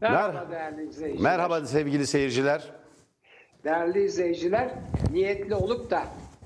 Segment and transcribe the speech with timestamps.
[0.00, 1.22] Merhaba Mer- değerli izleyiciler.
[1.32, 2.70] Merhaba sevgili seyirciler.
[3.64, 4.70] Değerli izleyiciler,
[5.12, 6.02] niyetli olup da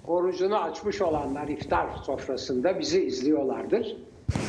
[0.06, 3.96] orucunu açmış olanlar iftar sofrasında bizi izliyorlardır.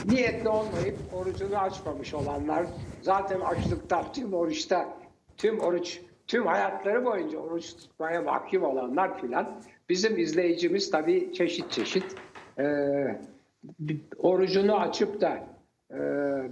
[0.06, 2.66] Niyetli olmayıp orucunu açmamış olanlar
[3.02, 4.90] zaten açlıkta, tüm oruçta,
[5.38, 9.62] tüm oruç, tüm hayatları boyunca oruç tutmaya mahkum olanlar filan.
[9.90, 12.06] Bizim izleyicimiz tabii çeşit çeşit.
[12.60, 13.22] Ee,
[14.18, 15.51] orucunu açıp da e,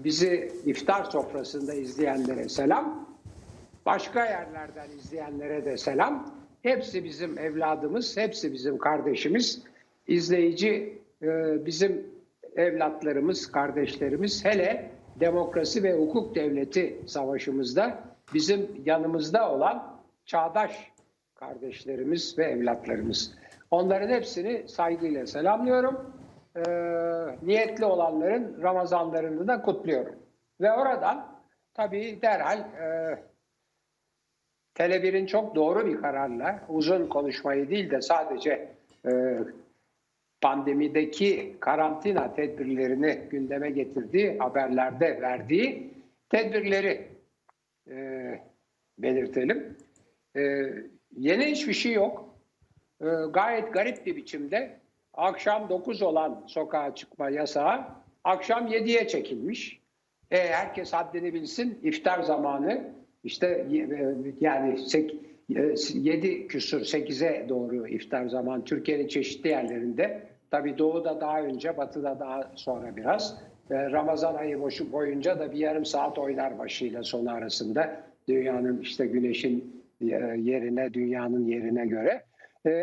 [0.03, 3.09] bizi iftar sofrasında izleyenlere selam.
[3.85, 6.33] Başka yerlerden izleyenlere de selam.
[6.63, 9.61] Hepsi bizim evladımız, hepsi bizim kardeşimiz.
[10.07, 12.05] İzleyici e, bizim
[12.55, 14.45] evlatlarımız, kardeşlerimiz.
[14.45, 20.91] Hele demokrasi ve hukuk devleti savaşımızda bizim yanımızda olan çağdaş
[21.35, 23.31] kardeşlerimiz ve evlatlarımız.
[23.71, 26.18] Onların hepsini saygıyla selamlıyorum.
[26.67, 26.71] E,
[27.43, 30.15] niyetli olanların Ramazanlarını da kutluyorum.
[30.61, 31.39] Ve oradan
[31.73, 33.19] tabii derhal e,
[34.75, 38.69] Tele1'in çok doğru bir kararla uzun konuşmayı değil de sadece
[39.05, 39.39] e,
[40.41, 45.93] pandemideki karantina tedbirlerini gündeme getirdiği haberlerde verdiği
[46.29, 47.07] tedbirleri
[47.89, 48.39] e,
[48.97, 49.77] belirtelim.
[50.35, 50.73] E,
[51.17, 52.35] yeni hiçbir şey yok.
[53.01, 54.78] E, gayet garip bir biçimde
[55.13, 57.85] akşam 9 olan sokağa çıkma yasağı
[58.23, 59.79] akşam 7'ye çekilmiş.
[60.31, 62.93] E, herkes haddini bilsin iftar zamanı
[63.23, 63.87] işte e,
[64.41, 64.79] yani
[65.93, 70.23] 7 küsur 8'e doğru iftar zaman Türkiye'nin çeşitli yerlerinde.
[70.51, 73.41] Tabi doğuda daha önce batıda daha sonra biraz.
[73.71, 78.03] E, Ramazan ayı boşu boyunca da bir yarım saat oynar başıyla sonu arasında.
[78.27, 80.05] Dünyanın işte güneşin e,
[80.37, 82.23] yerine dünyanın yerine göre.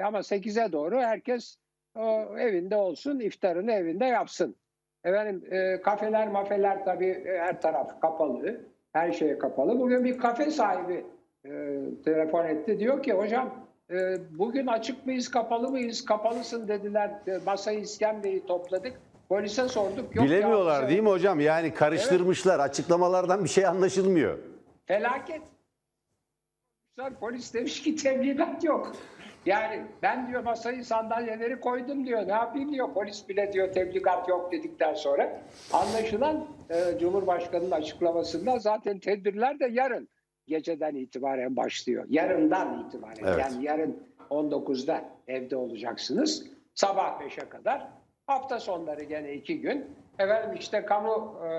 [0.04, 1.56] Ama 8'e doğru herkes
[1.98, 4.56] o evinde olsun iftarını evinde yapsın.
[5.04, 5.44] Efendim
[5.82, 8.60] kafeler mafeler tabii her taraf kapalı.
[8.92, 9.80] Her şey kapalı.
[9.80, 11.04] Bugün bir kafe sahibi
[11.44, 11.50] e,
[12.04, 12.78] telefon etti.
[12.78, 16.04] Diyor ki hocam e, bugün açık mıyız kapalı mıyız?
[16.04, 17.10] Kapalısın dediler.
[17.26, 18.92] E, masayı iskemleyi topladık.
[19.28, 20.16] Polise sorduk.
[20.16, 21.40] Yok Bilemiyorlar ya, değil mi hocam?
[21.40, 22.60] Yani karıştırmışlar.
[22.60, 24.38] Açıklamalardan bir şey anlaşılmıyor.
[24.86, 25.42] Felaket.
[27.20, 28.96] Polis demiş ki tebligat yok.
[29.46, 32.28] Yani ben diyor masayı sandalyeleri koydum diyor.
[32.28, 32.94] Ne yapayım diyor.
[32.94, 35.40] Polis bile diyor tebligat yok dedikten sonra.
[35.72, 40.08] Anlaşılan e, Cumhurbaşkanı'nın açıklamasında zaten tedbirler de yarın
[40.46, 42.04] geceden itibaren başlıyor.
[42.08, 43.24] Yarından itibaren.
[43.26, 43.38] Evet.
[43.38, 46.46] Yani yarın 19'da evde olacaksınız.
[46.74, 47.88] Sabah 5'e kadar.
[48.26, 49.96] Hafta sonları gene iki gün.
[50.18, 51.50] Efendim işte kamu e,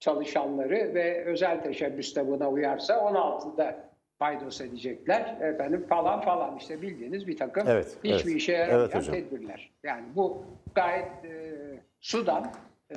[0.00, 3.86] çalışanları ve özel teşebbüste buna uyarsa 16'da
[4.18, 8.36] paydos edecekler efendim falan falan işte bildiğiniz bir takım Evet, hiçbir evet.
[8.36, 9.14] işe yaramayan Evet hocam.
[9.14, 9.70] tedbirler.
[9.82, 10.44] Yani bu
[10.74, 11.52] gayet e,
[12.00, 12.52] Sudan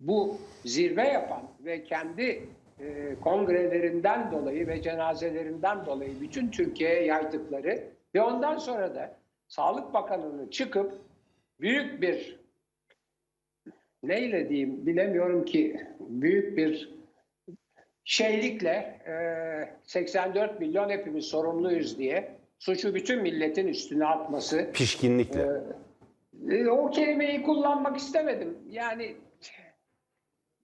[0.00, 2.48] bu zirve yapan ve kendi
[2.80, 9.16] e, kongrelerinden dolayı ve cenazelerinden dolayı bütün Türkiye'ye yaydıkları ve ondan sonra da
[9.48, 10.92] Sağlık Bakanı'nın çıkıp
[11.60, 12.40] büyük bir
[14.02, 16.94] neyle diyeyim bilemiyorum ki büyük bir
[18.04, 19.14] şeylikle e,
[19.84, 24.70] 84 milyon hepimiz sorumluyuz diye suçu bütün milletin üstüne atması.
[24.72, 25.60] Pişkinlikle.
[26.50, 28.58] E, o kelimeyi kullanmak istemedim.
[28.68, 29.16] Yani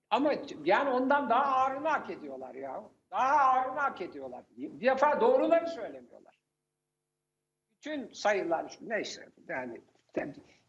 [0.09, 2.83] ama yani ondan daha ağırını hak ediyorlar ya.
[3.11, 4.43] Daha ağırını hak ediyorlar.
[4.57, 6.39] Bir defa doğruları söylemiyorlar.
[7.77, 9.81] Bütün sayılar neyse yani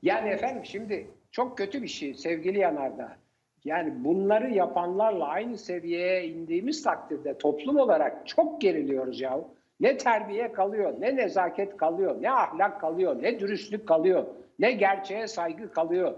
[0.02, 3.16] yani efendim şimdi çok kötü bir şey sevgili Yanardağ.
[3.64, 9.40] Yani bunları yapanlarla aynı seviyeye indiğimiz takdirde toplum olarak çok geriliyoruz ya.
[9.80, 14.26] Ne terbiye kalıyor, ne nezaket kalıyor, ne ahlak kalıyor, ne dürüstlük kalıyor,
[14.58, 16.14] ne gerçeğe saygı kalıyor,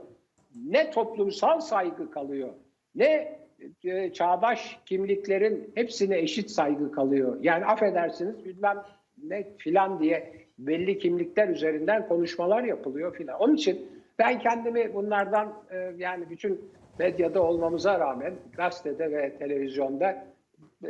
[0.67, 2.49] ne toplumsal saygı kalıyor,
[2.95, 3.39] ne
[3.85, 7.39] e, çağdaş kimliklerin hepsine eşit saygı kalıyor.
[7.41, 8.83] Yani affedersiniz bilmem
[9.23, 13.41] ne filan diye belli kimlikler üzerinden konuşmalar yapılıyor filan.
[13.41, 13.89] Onun için
[14.19, 20.27] ben kendimi bunlardan e, yani bütün medyada olmamıza rağmen gazetede ve televizyonda
[20.85, 20.89] e,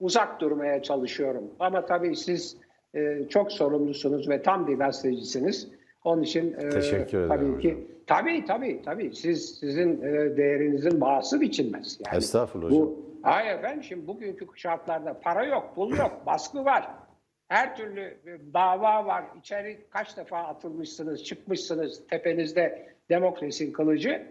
[0.00, 1.50] uzak durmaya çalışıyorum.
[1.58, 2.56] Ama tabii siz
[2.94, 5.68] e, çok sorumlusunuz ve tam bir gazetecisiniz.
[6.04, 7.60] Onun için e, Teşekkür ederim tabii hocam.
[7.60, 11.98] ki tabii tabii tabii siz sizin e, değerinizin bağısı biçilmez.
[12.06, 12.82] Yani Estağfurullah hocam.
[12.86, 16.88] bu, hayır efendim şimdi bugünkü şartlarda para yok, pul yok, baskı var.
[17.48, 18.16] Her türlü
[18.54, 19.24] dava var.
[19.38, 24.22] İçeri kaç defa atılmışsınız, çıkmışsınız tepenizde demokrasinin kılıcı.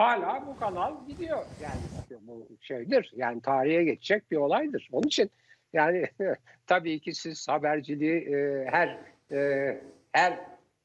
[0.00, 1.38] Hala bu kanal gidiyor.
[1.62, 1.80] Yani
[2.22, 3.12] bu şeydir.
[3.16, 4.88] Yani tarihe geçecek bir olaydır.
[4.92, 5.30] Onun için
[5.72, 6.06] yani
[6.66, 8.98] tabii ki siz haberciliği e, her
[9.32, 9.80] e,
[10.12, 10.38] her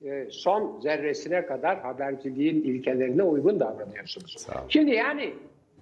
[0.05, 4.47] e, son zerresine kadar haberciliğin ilkelerine uygun davranıyorsunuz.
[4.69, 5.33] Şimdi yani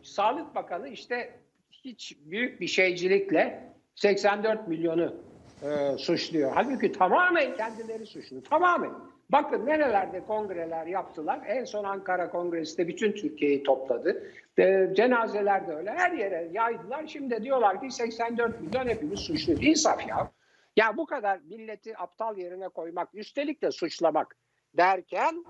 [0.04, 1.32] Sağlık Bakanı işte
[1.72, 3.64] hiç büyük bir şeycilikle
[3.96, 5.16] 84 milyonu
[5.64, 6.52] e, suçluyor.
[6.56, 8.44] Halbuki tamamen kendileri suçlu.
[8.44, 8.92] Tamamen.
[9.30, 11.42] Bakın nerelerde kongreler yaptılar.
[11.48, 14.32] En son Ankara Kongresi'nde bütün Türkiye'yi topladı.
[14.60, 15.92] E, cenazeler de öyle.
[15.92, 17.08] Her yere yaydılar.
[17.08, 19.54] Şimdi diyorlar ki 84 milyon hepimiz suçlu.
[19.54, 20.32] İnsaf ya.
[20.76, 24.38] Ya bu kadar milleti aptal yerine koymak, üstelik de suçlamak
[24.78, 25.46] derken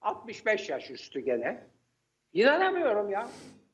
[0.00, 1.66] 65 yaş üstü gene.
[2.32, 3.28] İnanamıyorum ya.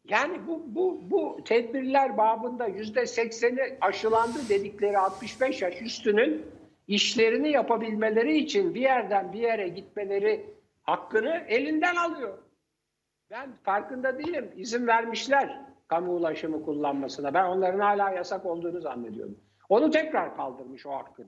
[0.08, 6.46] Yani bu bu bu tedbirler babında yüzde sekseni aşılandı dedikleri 65 yaş üstünün
[6.86, 12.38] işlerini yapabilmeleri için bir yerden bir yere gitmeleri hakkını elinden alıyor.
[13.30, 14.52] Ben farkında değilim.
[14.56, 17.34] İzin vermişler kamu ulaşımı kullanmasına.
[17.34, 19.38] Ben onların hala yasak olduğunu zannediyorum.
[19.68, 21.26] Onu tekrar kaldırmış o hakkını.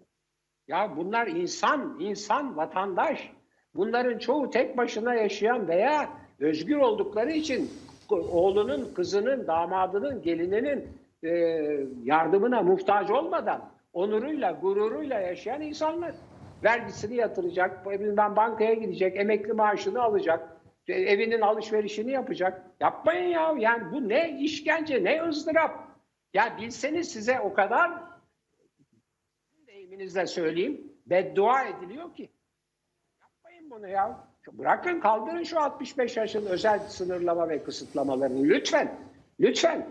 [0.68, 3.32] Ya bunlar insan, insan, vatandaş.
[3.74, 6.08] Bunların çoğu tek başına yaşayan veya
[6.40, 7.70] özgür oldukları için
[8.10, 10.88] oğlunun, kızının, damadının, gelininin
[11.22, 11.28] e,
[12.04, 16.14] yardımına muhtaç olmadan onuruyla, gururuyla yaşayan insanlar.
[16.64, 20.56] Vergisini yatıracak, bilmem bankaya gidecek, emekli maaşını alacak,
[20.88, 22.62] e, evinin alışverişini yapacak.
[22.80, 23.54] Yapmayın ya.
[23.58, 25.88] Yani bu ne işkence, ne ızdırap.
[26.34, 27.90] Ya bilseniz size o kadar
[29.66, 32.30] deyiminizle söyleyeyim beddua ediliyor ki.
[33.20, 34.28] Yapmayın bunu ya.
[34.52, 38.98] Bırakın kaldırın şu 65 yaşın özel sınırlama ve kısıtlamalarını lütfen.
[39.40, 39.86] Lütfen.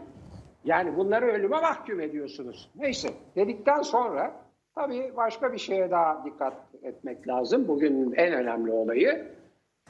[0.67, 2.69] Yani bunları ölüme mahkum ediyorsunuz.
[2.75, 6.53] Neyse dedikten sonra tabii başka bir şeye daha dikkat
[6.83, 7.67] etmek lazım.
[7.67, 9.31] Bugün en önemli olayı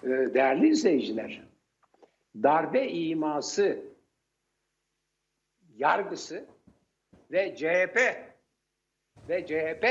[0.03, 1.43] e, değerli izleyiciler.
[2.43, 3.79] Darbe iması
[5.77, 6.45] yargısı
[7.31, 7.97] ve CHP
[9.29, 9.85] ve CHP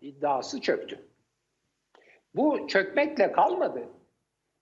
[0.00, 1.00] iddiası çöktü.
[2.34, 3.88] Bu çökmekle kalmadı.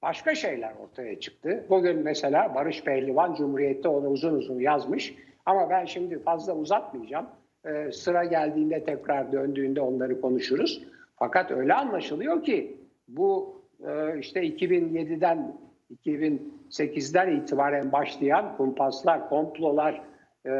[0.02, 1.64] Başka şeyler ortaya çıktı.
[1.68, 5.14] Bugün mesela Barış Pehlivan Cumhuriyet'te onu uzun uzun yazmış.
[5.46, 7.26] Ama ben şimdi fazla uzatmayacağım.
[7.66, 10.84] Ee, sıra geldiğinde tekrar döndüğünde onları konuşuruz.
[11.16, 12.76] Fakat öyle anlaşılıyor ki
[13.08, 15.56] bu e, işte 2007'den
[16.04, 20.02] 2008'den itibaren başlayan kumpaslar, komplolar,
[20.46, 20.50] e,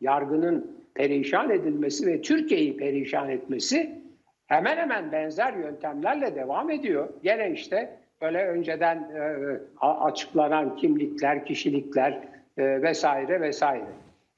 [0.00, 4.02] yargının perişan edilmesi ve Türkiye'yi perişan etmesi
[4.46, 7.08] hemen hemen benzer yöntemlerle devam ediyor.
[7.22, 12.12] Gene işte böyle önceden e, açıklanan kimlikler, kişilikler
[12.58, 13.86] e, vesaire vesaire.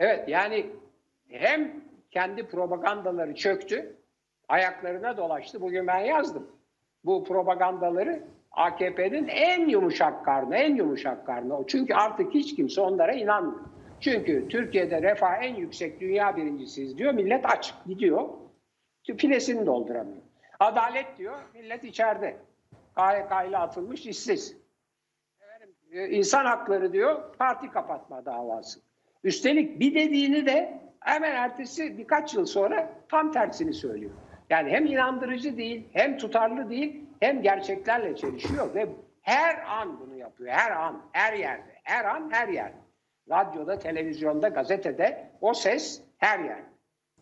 [0.00, 0.66] Evet yani
[1.28, 1.70] hem
[2.10, 3.96] kendi propagandaları çöktü,
[4.48, 5.60] ayaklarına dolaştı.
[5.60, 6.46] Bugün ben yazdım.
[7.04, 11.64] Bu propagandaları AKP'nin en yumuşak karnı, en yumuşak karnı.
[11.66, 13.60] Çünkü artık hiç kimse onlara inanmıyor.
[14.00, 17.12] Çünkü Türkiye'de refah en yüksek dünya birincisiyiz diyor.
[17.14, 18.28] Millet aç gidiyor.
[19.16, 20.22] Filesini dolduramıyor.
[20.60, 21.34] Adalet diyor.
[21.54, 22.36] Millet içeride.
[22.96, 24.56] KYK ile atılmış işsiz.
[25.40, 27.36] Efendim, e, insan hakları diyor.
[27.38, 28.80] Parti kapatma davası.
[29.24, 34.12] Üstelik bir dediğini de hemen ertesi birkaç yıl sonra tam tersini söylüyor.
[34.50, 38.88] Yani hem inandırıcı değil, hem tutarlı değil, hem gerçeklerle çelişiyor ve
[39.22, 40.50] her an bunu yapıyor.
[40.50, 41.76] Her an, her yerde.
[41.84, 42.76] Her an, her yerde.
[43.30, 46.76] Radyoda, televizyonda, gazetede o ses her yerde.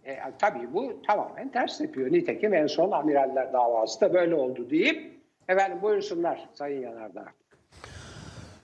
[0.05, 2.13] E, tabii bu tamamen ters yapıyor.
[2.13, 5.14] Nitekim en son amiraller davası da böyle oldu deyip
[5.49, 7.25] efendim buyursunlar Sayın Yanardağ.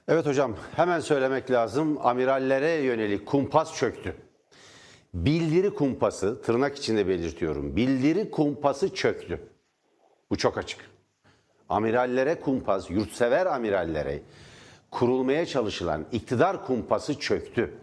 [0.08, 1.98] Evet hocam hemen söylemek lazım.
[2.02, 4.16] Amirallere yönelik kumpas çöktü.
[5.14, 7.76] Bildiri kumpası tırnak içinde belirtiyorum.
[7.76, 9.40] Bildiri kumpası çöktü.
[10.30, 10.90] Bu çok açık.
[11.68, 14.22] Amirallere kumpas, yurtsever amirallere
[14.90, 17.75] kurulmaya çalışılan iktidar kumpası çöktü.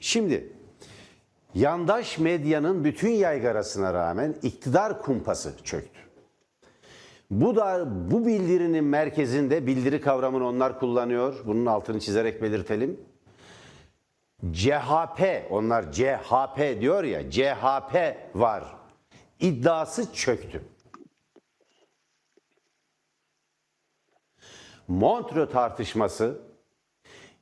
[0.00, 0.52] Şimdi
[1.54, 6.00] yandaş medyanın bütün yaygarasına rağmen iktidar kumpası çöktü.
[7.30, 11.34] Bu da bu bildirinin merkezinde bildiri kavramını onlar kullanıyor.
[11.46, 13.00] Bunun altını çizerek belirtelim.
[14.52, 18.64] CHP, onlar CHP diyor ya, CHP var.
[19.40, 20.62] İddiası çöktü.
[24.88, 26.40] Montreux tartışması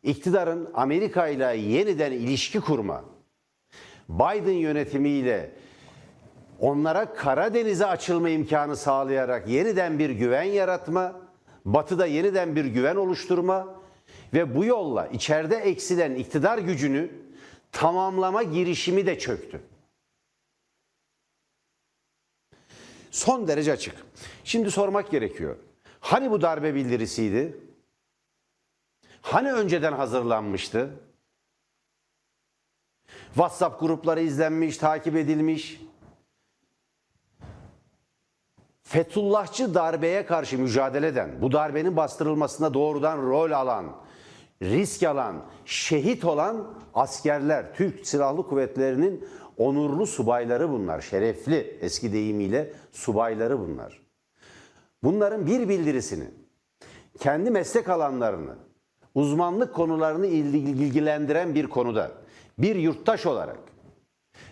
[0.03, 3.05] iktidarın Amerika ile yeniden ilişki kurma,
[4.09, 5.55] Biden yönetimiyle
[6.63, 11.21] onlara Karadeniz'e açılma imkanı sağlayarak yeniden bir güven yaratma,
[11.65, 13.75] batıda yeniden bir güven oluşturma
[14.35, 17.11] ve bu yolla içeride eksilen iktidar gücünü
[17.73, 19.61] tamamlama girişimi de çöktü.
[23.11, 23.95] Son derece açık.
[24.45, 25.57] Şimdi sormak gerekiyor.
[26.01, 27.57] Hani bu darbe bildirisiydi?
[29.23, 30.91] Hani önceden hazırlanmıştı?
[33.27, 35.81] WhatsApp grupları izlenmiş, takip edilmiş.
[38.93, 43.87] Fethullahçı darbeye karşı mücadele eden, bu darbenin bastırılmasına doğrudan rol alan
[44.63, 51.01] risk alan, şehit olan askerler, Türk Silahlı Kuvvetleri'nin onurlu subayları bunlar.
[51.01, 54.01] Şerefli eski deyimiyle subayları bunlar.
[55.03, 56.25] Bunların bir bildirisini,
[57.19, 58.55] kendi meslek alanlarını,
[59.15, 62.11] uzmanlık konularını ilgilendiren bir konuda
[62.59, 63.59] bir yurttaş olarak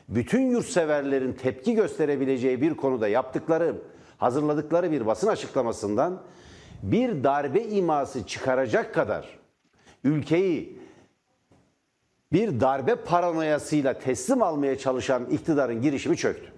[0.09, 3.77] bütün yurtseverlerin tepki gösterebileceği bir konuda yaptıkları,
[4.21, 6.23] hazırladıkları bir basın açıklamasından
[6.83, 9.39] bir darbe iması çıkaracak kadar
[10.05, 10.81] ülkeyi
[12.33, 16.53] bir darbe paranoyasıyla teslim almaya çalışan iktidarın girişimi çöktü.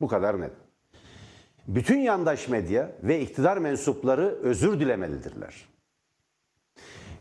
[0.00, 0.52] Bu kadar net.
[1.68, 5.68] Bütün yandaş medya ve iktidar mensupları özür dilemelidirler.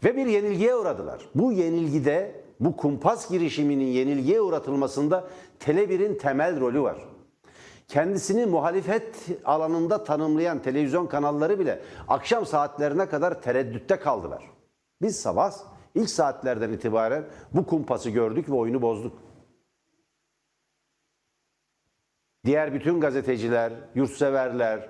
[0.03, 1.21] Ve bir yenilgiye uğradılar.
[1.35, 5.27] Bu yenilgide, bu kumpas girişiminin yenilgiye uğratılmasında
[5.59, 6.97] Tele1'in temel rolü var.
[7.91, 14.43] Kendisini muhalefet alanında tanımlayan televizyon kanalları bile akşam saatlerine kadar tereddütte kaldılar.
[15.01, 15.53] Biz sabah
[15.95, 19.19] ilk saatlerden itibaren bu kumpası gördük ve oyunu bozduk.
[22.45, 24.89] Diğer bütün gazeteciler, yurtseverler,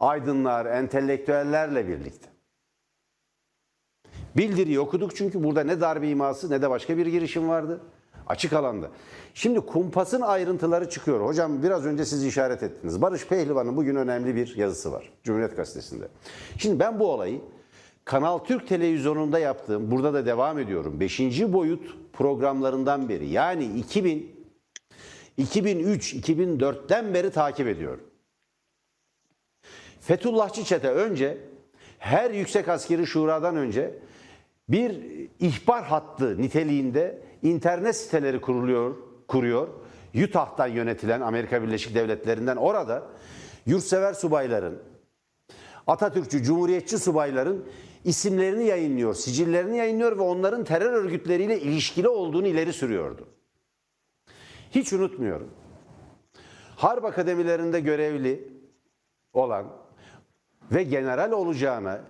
[0.00, 2.28] aydınlar, entelektüellerle birlikte.
[4.36, 7.80] Bildiriyi okuduk çünkü burada ne darbe iması ne de başka bir girişim vardı.
[8.30, 8.90] Açık alanda.
[9.34, 11.26] Şimdi kumpasın ayrıntıları çıkıyor.
[11.26, 13.02] Hocam biraz önce siz işaret ettiniz.
[13.02, 15.12] Barış Pehlivan'ın bugün önemli bir yazısı var.
[15.24, 16.08] Cumhuriyet Gazetesi'nde.
[16.58, 17.40] Şimdi ben bu olayı
[18.04, 21.00] Kanal Türk televizyonunda yaptığım, burada da devam ediyorum.
[21.00, 21.20] 5.
[21.52, 24.40] boyut programlarından beri yani 2000
[25.38, 28.04] 2003-2004'ten beri takip ediyorum.
[30.00, 31.38] Fethullahçı çete önce
[31.98, 33.98] her yüksek askeri şuradan önce
[34.68, 35.00] bir
[35.40, 38.96] ihbar hattı niteliğinde internet siteleri kuruluyor,
[39.28, 39.68] kuruyor.
[40.24, 43.02] Utah'tan yönetilen Amerika Birleşik Devletleri'nden orada
[43.66, 44.78] yurtsever subayların,
[45.86, 47.64] Atatürkçü, Cumhuriyetçi subayların
[48.04, 53.28] isimlerini yayınlıyor, sicillerini yayınlıyor ve onların terör örgütleriyle ilişkili olduğunu ileri sürüyordu.
[54.70, 55.50] Hiç unutmuyorum.
[56.76, 58.48] Harp akademilerinde görevli
[59.32, 59.66] olan
[60.72, 62.00] ve general olacağına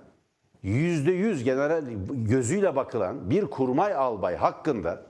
[0.62, 5.09] yüzde yüz general gözüyle bakılan bir kurmay albay hakkında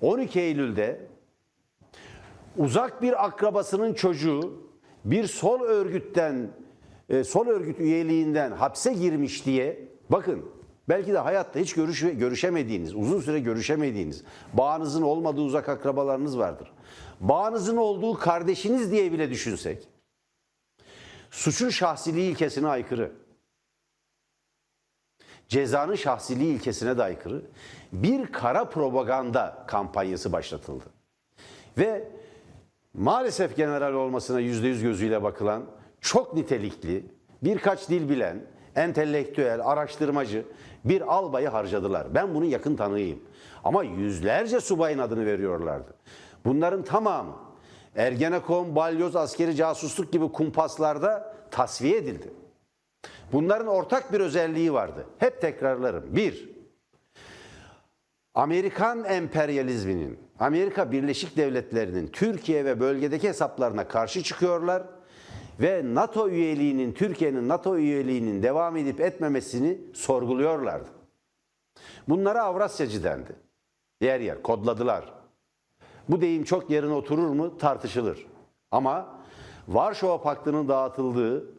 [0.00, 1.00] 12 Eylül'de
[2.56, 4.66] uzak bir akrabasının çocuğu
[5.04, 6.50] bir sol örgütten
[7.08, 10.44] e, sol örgüt üyeliğinden hapse girmiş diye bakın
[10.88, 16.72] belki de hayatta hiç görüş, görüşemediğiniz, uzun süre görüşemediğiniz, bağınızın olmadığı uzak akrabalarınız vardır.
[17.20, 19.88] Bağınızın olduğu kardeşiniz diye bile düşünsek
[21.30, 23.12] suçun şahsiliği ilkesine aykırı
[25.48, 27.42] cezanın şahsiliği ilkesine de aykırı
[27.92, 30.84] bir kara propaganda kampanyası başlatıldı.
[31.78, 32.08] Ve
[32.94, 35.62] maalesef general olmasına yüzde yüz gözüyle bakılan
[36.00, 37.06] çok nitelikli,
[37.42, 38.40] birkaç dil bilen,
[38.76, 40.44] entelektüel, araştırmacı
[40.84, 42.14] bir albayı harcadılar.
[42.14, 43.18] Ben bunun yakın tanığıyım.
[43.64, 45.94] Ama yüzlerce subayın adını veriyorlardı.
[46.44, 47.46] Bunların tamamı
[47.96, 52.30] Ergenekon, balyoz, askeri casusluk gibi kumpaslarda tasfiye edildi.
[53.32, 55.06] Bunların ortak bir özelliği vardı.
[55.18, 56.04] Hep tekrarlarım.
[56.16, 56.56] Bir,
[58.34, 64.82] Amerikan emperyalizminin, Amerika Birleşik Devletleri'nin Türkiye ve bölgedeki hesaplarına karşı çıkıyorlar
[65.60, 70.88] ve NATO üyeliğinin, Türkiye'nin NATO üyeliğinin devam edip etmemesini sorguluyorlardı.
[72.08, 73.36] Bunlara Avrasyacı dendi.
[74.00, 75.14] Yer yer kodladılar.
[76.08, 78.26] Bu deyim çok yerine oturur mu tartışılır.
[78.70, 79.18] Ama
[79.68, 81.54] Varşova Paktı'nın dağıtıldığı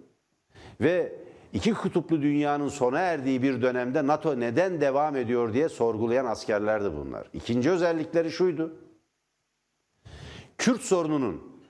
[0.81, 6.91] ve iki kutuplu dünyanın sona erdiği bir dönemde NATO neden devam ediyor diye sorgulayan askerlerdi
[6.95, 7.29] bunlar.
[7.33, 8.75] İkinci özellikleri şuydu.
[10.57, 11.61] Kürt sorununun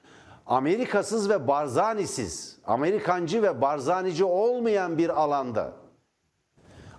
[0.46, 5.74] Amerikasız ve Barzanisiz, Amerikancı ve Barzanici olmayan bir alanda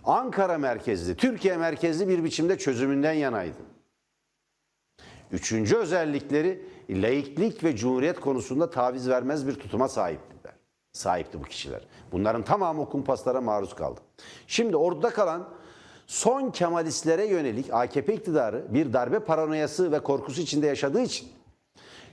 [0.04, 3.58] Ankara merkezli, Türkiye merkezli bir biçimde çözümünden yanaydı.
[5.32, 10.54] Üçüncü özellikleri laiklik ve cumhuriyet konusunda taviz vermez bir tutuma sahiptiler.
[10.98, 11.80] Sahipti bu kişiler.
[12.12, 14.00] Bunların tamamı o kumpaslara maruz kaldı.
[14.46, 15.48] Şimdi orada kalan
[16.06, 21.28] son Kemalistlere yönelik AKP iktidarı bir darbe paranoyası ve korkusu içinde yaşadığı için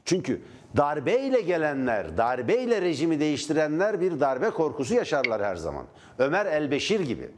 [0.05, 0.41] çünkü
[0.77, 5.85] darbeyle gelenler, darbeyle rejimi değiştirenler bir darbe korkusu yaşarlar her zaman.
[6.19, 7.31] Ömer Elbeşir gibi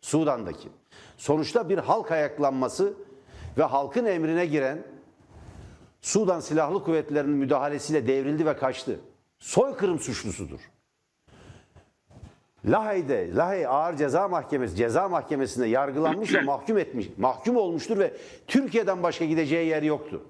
[0.00, 0.68] Sudan'daki.
[1.16, 2.94] Sonuçta bir halk ayaklanması
[3.58, 4.82] ve halkın emrine giren
[6.00, 9.00] Sudan Silahlı Kuvvetleri'nin müdahalesiyle devrildi ve kaçtı.
[9.38, 10.60] Soykırım suçlusudur.
[12.66, 19.02] Lahey'de, Lahey Ağır Ceza Mahkemesi, Ceza Mahkemesi'nde yargılanmış ve mahkum etmiş, mahkum olmuştur ve Türkiye'den
[19.02, 20.26] başka gideceği yer yoktu.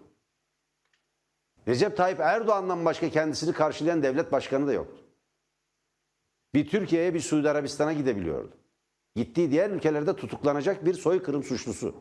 [1.68, 5.02] Recep Tayyip Erdoğan'dan başka kendisini karşılayan devlet başkanı da yoktu.
[6.54, 8.52] Bir Türkiye'ye bir Suudi Arabistan'a gidebiliyordu.
[9.16, 11.94] Gittiği diğer ülkelerde tutuklanacak bir soykırım suçlusu.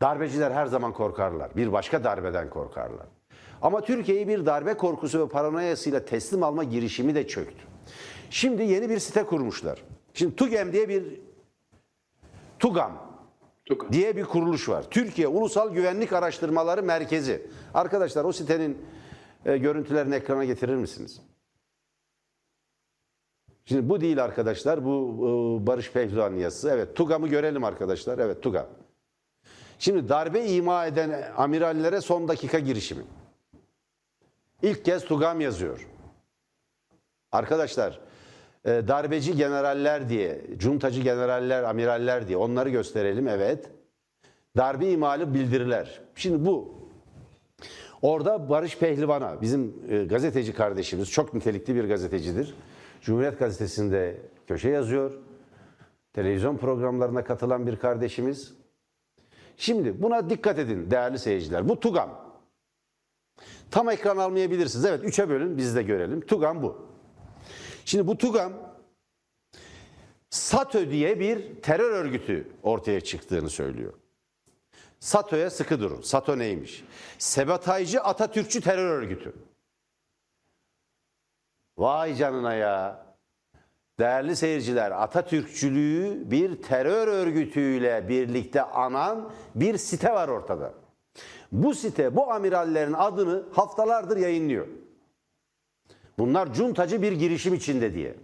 [0.00, 1.56] Darbeciler her zaman korkarlar.
[1.56, 3.06] Bir başka darbeden korkarlar.
[3.62, 7.64] Ama Türkiye'yi bir darbe korkusu ve paranoyasıyla teslim alma girişimi de çöktü.
[8.30, 9.82] Şimdi yeni bir site kurmuşlar.
[10.14, 11.20] Şimdi TUGEM diye bir
[12.58, 12.92] TUGAM
[13.92, 14.84] diye bir kuruluş var.
[14.90, 17.46] Türkiye Ulusal Güvenlik Araştırmaları Merkezi.
[17.74, 18.78] Arkadaşlar o sitenin
[19.44, 21.20] e, görüntülerini ekrana getirir misiniz?
[23.64, 24.84] Şimdi bu değil arkadaşlar.
[24.84, 25.16] Bu
[25.62, 26.70] e, Barış Pehlivan yazısı.
[26.70, 28.18] Evet TUGAM'ı görelim arkadaşlar.
[28.18, 28.66] Evet TUGAM.
[29.78, 33.02] Şimdi darbe ima eden amirallere son dakika girişimi.
[34.62, 35.88] İlk kez TUGAM yazıyor.
[37.32, 38.00] Arkadaşlar
[38.64, 43.70] e, darbeci generaller diye, cuntacı generaller, amiraller diye onları gösterelim evet.
[44.56, 46.00] Darbe imali bildiriler.
[46.14, 46.74] Şimdi bu
[48.02, 52.54] orada Barış Pehlivan'a bizim e, gazeteci kardeşimiz çok nitelikli bir gazetecidir.
[53.02, 55.12] Cumhuriyet Gazetesi'nde köşe yazıyor.
[56.12, 58.54] Televizyon programlarına katılan bir kardeşimiz.
[59.56, 61.68] Şimdi buna dikkat edin değerli seyirciler.
[61.68, 62.29] Bu TUGAM.
[63.70, 64.84] Tam ekran almayabilirsiniz.
[64.84, 66.20] Evet üçe bölün biz de görelim.
[66.20, 66.86] TUGAM bu.
[67.84, 68.52] Şimdi bu TUGAM
[70.30, 73.92] SATÖ diye bir terör örgütü ortaya çıktığını söylüyor.
[75.00, 76.00] SATÖ'ye sıkı durun.
[76.00, 76.84] SATÖ neymiş?
[77.18, 79.34] Sabotajcı Atatürkçü terör örgütü.
[81.78, 83.06] Vay canına ya.
[83.98, 90.74] Değerli seyirciler, Atatürkçülüğü bir terör örgütüyle birlikte anan bir site var ortada.
[91.52, 94.66] Bu site bu amirallerin adını haftalardır yayınlıyor.
[96.18, 98.14] Bunlar cuntacı bir girişim içinde diye.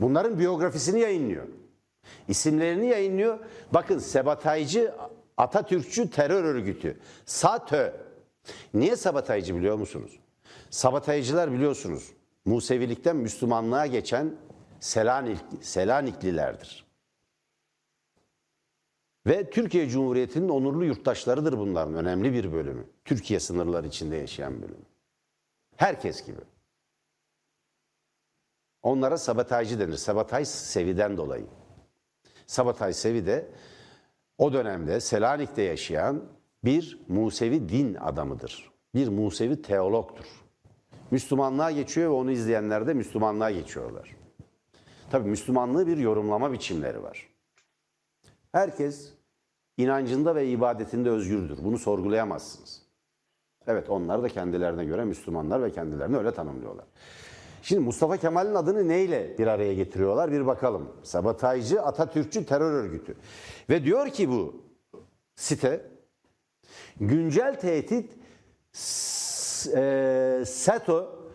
[0.00, 1.46] Bunların biyografisini yayınlıyor.
[2.28, 3.38] İsimlerini yayınlıyor.
[3.72, 4.94] Bakın Sabataycı
[5.36, 7.00] Atatürkçü terör örgütü.
[7.26, 7.92] SATÖ.
[8.74, 10.18] Niye sabataycı biliyor musunuz?
[10.70, 12.12] Sabataycılar biliyorsunuz.
[12.44, 14.34] Musevilikten Müslümanlığa geçen
[14.80, 16.85] Selanik, Selaniklilerdir.
[19.26, 22.84] Ve Türkiye Cumhuriyeti'nin onurlu yurttaşlarıdır bunların önemli bir bölümü.
[23.04, 24.84] Türkiye sınırları içinde yaşayan bölüm.
[25.76, 26.40] Herkes gibi.
[28.82, 29.96] Onlara sabotajcı denir.
[29.96, 31.46] Sabotaj seviden dolayı.
[32.46, 33.50] Sabotaj sevi de
[34.38, 36.24] o dönemde Selanik'te yaşayan
[36.64, 38.72] bir Musevi din adamıdır.
[38.94, 40.26] Bir Musevi teologtur.
[41.10, 44.16] Müslümanlığa geçiyor ve onu izleyenler de Müslümanlığa geçiyorlar.
[45.10, 47.28] Tabii Müslümanlığı bir yorumlama biçimleri var.
[48.52, 49.15] Herkes
[49.76, 51.58] inancında ve ibadetinde özgürdür.
[51.64, 52.82] Bunu sorgulayamazsınız.
[53.66, 56.84] Evet onlar da kendilerine göre Müslümanlar ve kendilerini öyle tanımlıyorlar.
[57.62, 60.92] Şimdi Mustafa Kemal'in adını neyle bir araya getiriyorlar bir bakalım.
[61.02, 63.16] Sabotajcı Atatürkçü terör örgütü.
[63.70, 64.62] Ve diyor ki bu
[65.34, 65.90] site
[67.00, 68.12] güncel tehdit
[69.76, 71.26] e, SETO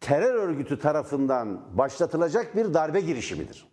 [0.00, 3.69] terör örgütü tarafından başlatılacak bir darbe girişimidir.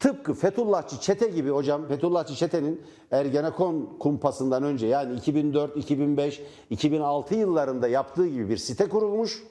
[0.00, 7.88] Tıpkı Fethullahçı çete gibi hocam Fethullahçı çetenin Ergenekon kumpasından önce yani 2004, 2005, 2006 yıllarında
[7.88, 9.42] yaptığı gibi bir site kurulmuş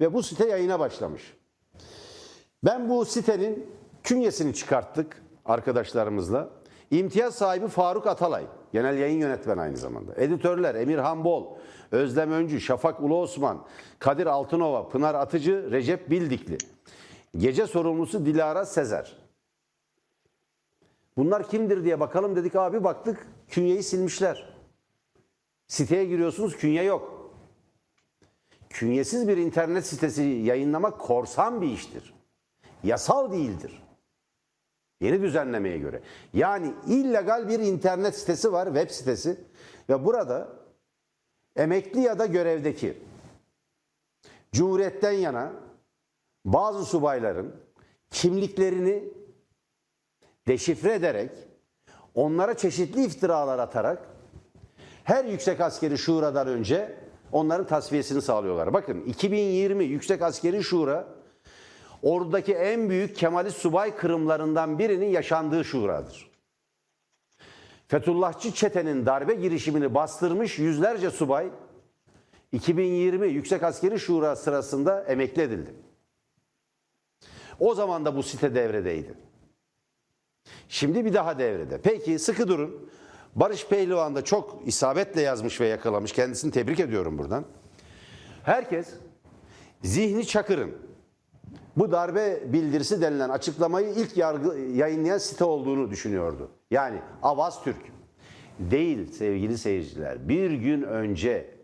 [0.00, 1.36] ve bu site yayına başlamış.
[2.64, 3.66] Ben bu sitenin
[4.02, 6.50] künyesini çıkarttık arkadaşlarımızla.
[6.90, 10.14] İmtiyaz sahibi Faruk Atalay, genel yayın yönetmeni aynı zamanda.
[10.16, 11.46] Editörler Emirhan Bol,
[11.92, 13.66] Özlem Öncü, Şafak Ulu Osman,
[13.98, 16.58] Kadir Altınova, Pınar Atıcı, Recep Bildikli.
[17.36, 19.19] Gece sorumlusu Dilara Sezer.
[21.20, 24.54] Bunlar kimdir diye bakalım dedik abi baktık künyeyi silmişler.
[25.66, 27.32] Siteye giriyorsunuz künye yok.
[28.70, 32.14] Künyesiz bir internet sitesi yayınlamak korsan bir iştir.
[32.84, 33.82] Yasal değildir.
[35.00, 36.02] Yeni düzenlemeye göre.
[36.34, 39.40] Yani illegal bir internet sitesi var, web sitesi
[39.88, 40.48] ve burada
[41.56, 42.98] emekli ya da görevdeki
[44.52, 45.52] Cumhuriyet'ten yana
[46.44, 47.56] bazı subayların
[48.10, 49.19] kimliklerini
[50.48, 51.30] deşifre ederek
[52.14, 54.08] onlara çeşitli iftiralar atarak
[55.04, 56.96] her yüksek askeri şuradan önce
[57.32, 58.72] onların tasfiyesini sağlıyorlar.
[58.72, 61.08] Bakın 2020 Yüksek Askeri Şura
[62.02, 66.30] oradaki en büyük Kemalist subay kırımlarından birinin yaşandığı şuradır.
[67.88, 71.50] Fethullahçı çetenin darbe girişimini bastırmış yüzlerce subay
[72.52, 75.74] 2020 Yüksek Askeri Şura sırasında emekli edildi.
[77.60, 79.14] O zaman da bu site devredeydi.
[80.68, 81.80] Şimdi bir daha devrede.
[81.82, 82.90] Peki sıkı durun.
[83.34, 86.12] Barış Pehlivan da çok isabetle yazmış ve yakalamış.
[86.12, 87.44] Kendisini tebrik ediyorum buradan.
[88.44, 88.88] Herkes
[89.82, 90.76] Zihni Çakır'ın
[91.76, 96.50] bu darbe bildirisi denilen açıklamayı ilk yargı, yayınlayan site olduğunu düşünüyordu.
[96.70, 97.90] Yani Avaz Türk.
[98.58, 100.28] Değil sevgili seyirciler.
[100.28, 101.54] Bir gün önce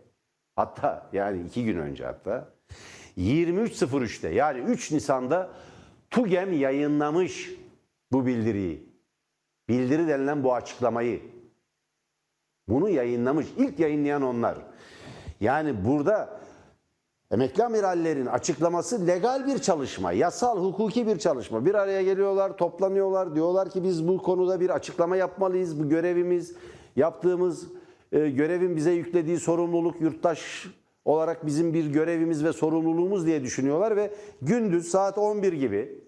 [0.55, 2.49] hatta yani iki gün önce hatta
[3.17, 5.49] 23.03'te yani 3 Nisan'da
[6.09, 7.51] TUGEM yayınlamış
[8.11, 8.89] bu bildiriyi.
[9.69, 11.21] Bildiri denilen bu açıklamayı.
[12.67, 13.47] Bunu yayınlamış.
[13.57, 14.57] İlk yayınlayan onlar.
[15.39, 16.39] Yani burada
[17.31, 21.65] emekli amirallerin açıklaması legal bir çalışma, yasal, hukuki bir çalışma.
[21.65, 25.79] Bir araya geliyorlar, toplanıyorlar, diyorlar ki biz bu konuda bir açıklama yapmalıyız.
[25.79, 26.55] Bu görevimiz,
[26.95, 27.67] yaptığımız
[28.11, 30.67] e, görevin bize yüklediği sorumluluk yurttaş
[31.05, 36.06] olarak bizim bir görevimiz ve sorumluluğumuz diye düşünüyorlar ve gündüz saat 11 gibi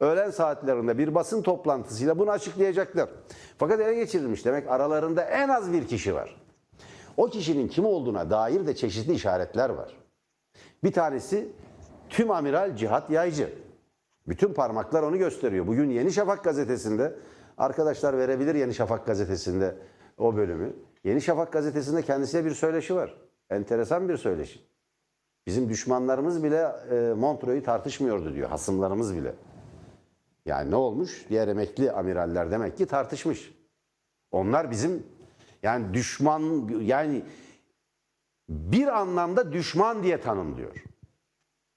[0.00, 3.08] öğlen saatlerinde bir basın toplantısıyla bunu açıklayacaklar.
[3.58, 6.36] Fakat ele geçirilmiş demek aralarında en az bir kişi var.
[7.16, 9.96] O kişinin kim olduğuna dair de çeşitli işaretler var.
[10.84, 11.48] Bir tanesi
[12.08, 13.52] tüm amiral Cihat Yaycı.
[14.28, 15.66] Bütün parmaklar onu gösteriyor.
[15.66, 17.14] Bugün Yeni Şafak gazetesinde
[17.58, 19.74] arkadaşlar verebilir Yeni Şafak gazetesinde
[20.18, 20.72] o bölümü.
[21.04, 23.14] Yeni Şafak gazetesinde kendisine bir söyleşi var.
[23.50, 24.60] Enteresan bir söyleşi.
[25.46, 28.48] Bizim düşmanlarımız bile e, Montreux'u tartışmıyordu diyor.
[28.48, 29.34] Hasımlarımız bile.
[30.48, 31.26] Yani ne olmuş?
[31.28, 33.54] Diğer emekli amiraller demek ki tartışmış.
[34.30, 35.06] Onlar bizim
[35.62, 37.22] yani düşman yani
[38.48, 40.84] bir anlamda düşman diye tanımlıyor.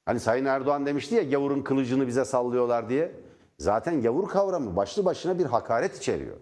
[0.06, 3.12] Hani Sayın Erdoğan demişti ya gavurun kılıcını bize sallıyorlar diye.
[3.58, 6.38] Zaten gavur kavramı başlı başına bir hakaret içeriyor.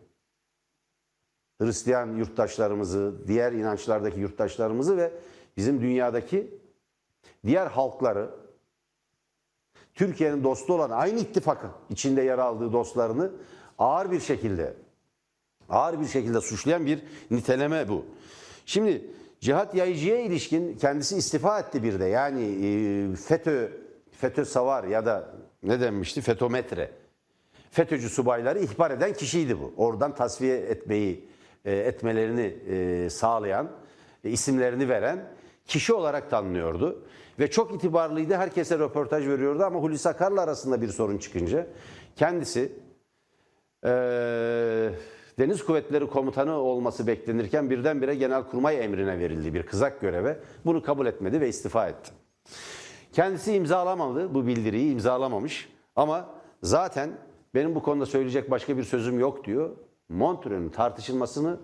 [1.62, 5.12] Hristiyan yurttaşlarımızı, diğer inançlardaki yurttaşlarımızı ve
[5.58, 6.60] bizim dünyadaki
[7.46, 8.30] diğer halkları
[10.00, 13.32] Türkiye'nin dostu olan aynı ittifakı içinde yer aldığı dostlarını
[13.80, 14.74] ağır bir şekilde
[15.70, 17.00] ağır bir şekilde suçlayan bir
[17.32, 18.06] niteleme bu.
[18.66, 19.08] Şimdi
[19.40, 22.06] Cihat Yayıcı'ya ilişkin kendisi istifa etti bir de.
[22.06, 23.72] Yani e, FETÖ,
[24.12, 26.22] FETÖ savar ya da ne denmişti?
[26.22, 26.92] FETÖmetre.
[27.72, 29.74] FETÖ'cü subayları ihbar eden kişiydi bu.
[29.78, 31.30] Oradan tasfiye etmeyi
[31.66, 33.72] e, etmelerini e, sağlayan,
[34.24, 35.28] isimlerini veren
[35.68, 37.04] kişi olarak tanınıyordu.
[37.40, 38.36] Ve çok itibarlıydı.
[38.36, 41.68] Herkese röportaj veriyordu ama Hulusi Akar'la arasında bir sorun çıkınca
[42.16, 42.72] kendisi
[43.86, 43.90] e,
[45.40, 50.40] Deniz Kuvvetleri Komutanı olması beklenirken birdenbire Genelkurmay emrine verildi bir kızak göreve.
[50.66, 52.12] Bunu kabul etmedi ve istifa etti.
[53.14, 56.30] Kendisi imzalamadı bu bildiriyi imzalamamış ama
[56.64, 57.10] zaten
[57.56, 59.70] benim bu konuda söyleyecek başka bir sözüm yok diyor.
[60.10, 61.58] Montreux'un tartışılmasını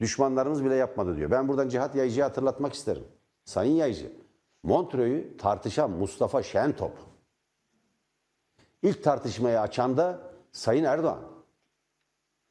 [0.00, 1.30] düşmanlarımız bile yapmadı diyor.
[1.30, 3.04] Ben buradan Cihat Yayıcı'yı hatırlatmak isterim.
[3.44, 4.12] Sayın Yayıcı,
[4.62, 6.92] Montreux'u tartışan Mustafa Şentop.
[8.82, 10.20] İlk tartışmayı açan da
[10.52, 11.24] Sayın Erdoğan.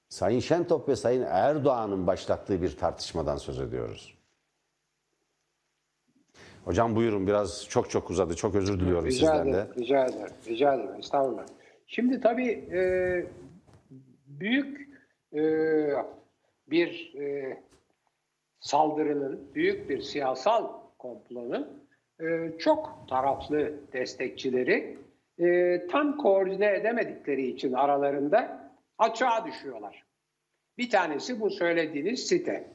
[0.10, 4.18] Sayın Şentop ve Sayın Erdoğan'ın başlattığı bir tartışmadan söz ediyoruz.
[6.66, 8.36] Hocam buyurun biraz çok çok uzadı.
[8.36, 9.82] Çok özür diliyorum Rica sizden ederim, de.
[9.82, 10.96] rica ederim, rica ederim.
[11.00, 11.46] Estağfurullah.
[11.88, 12.82] Şimdi tabii e,
[14.28, 14.90] büyük
[15.34, 15.42] e,
[16.68, 17.58] bir e,
[18.60, 20.68] saldırının, büyük bir siyasal
[21.00, 21.87] komplonun
[22.60, 24.98] çok taraflı destekçileri
[25.40, 30.04] e, tam koordine edemedikleri için aralarında açığa düşüyorlar.
[30.78, 32.68] Bir tanesi bu söylediğiniz site.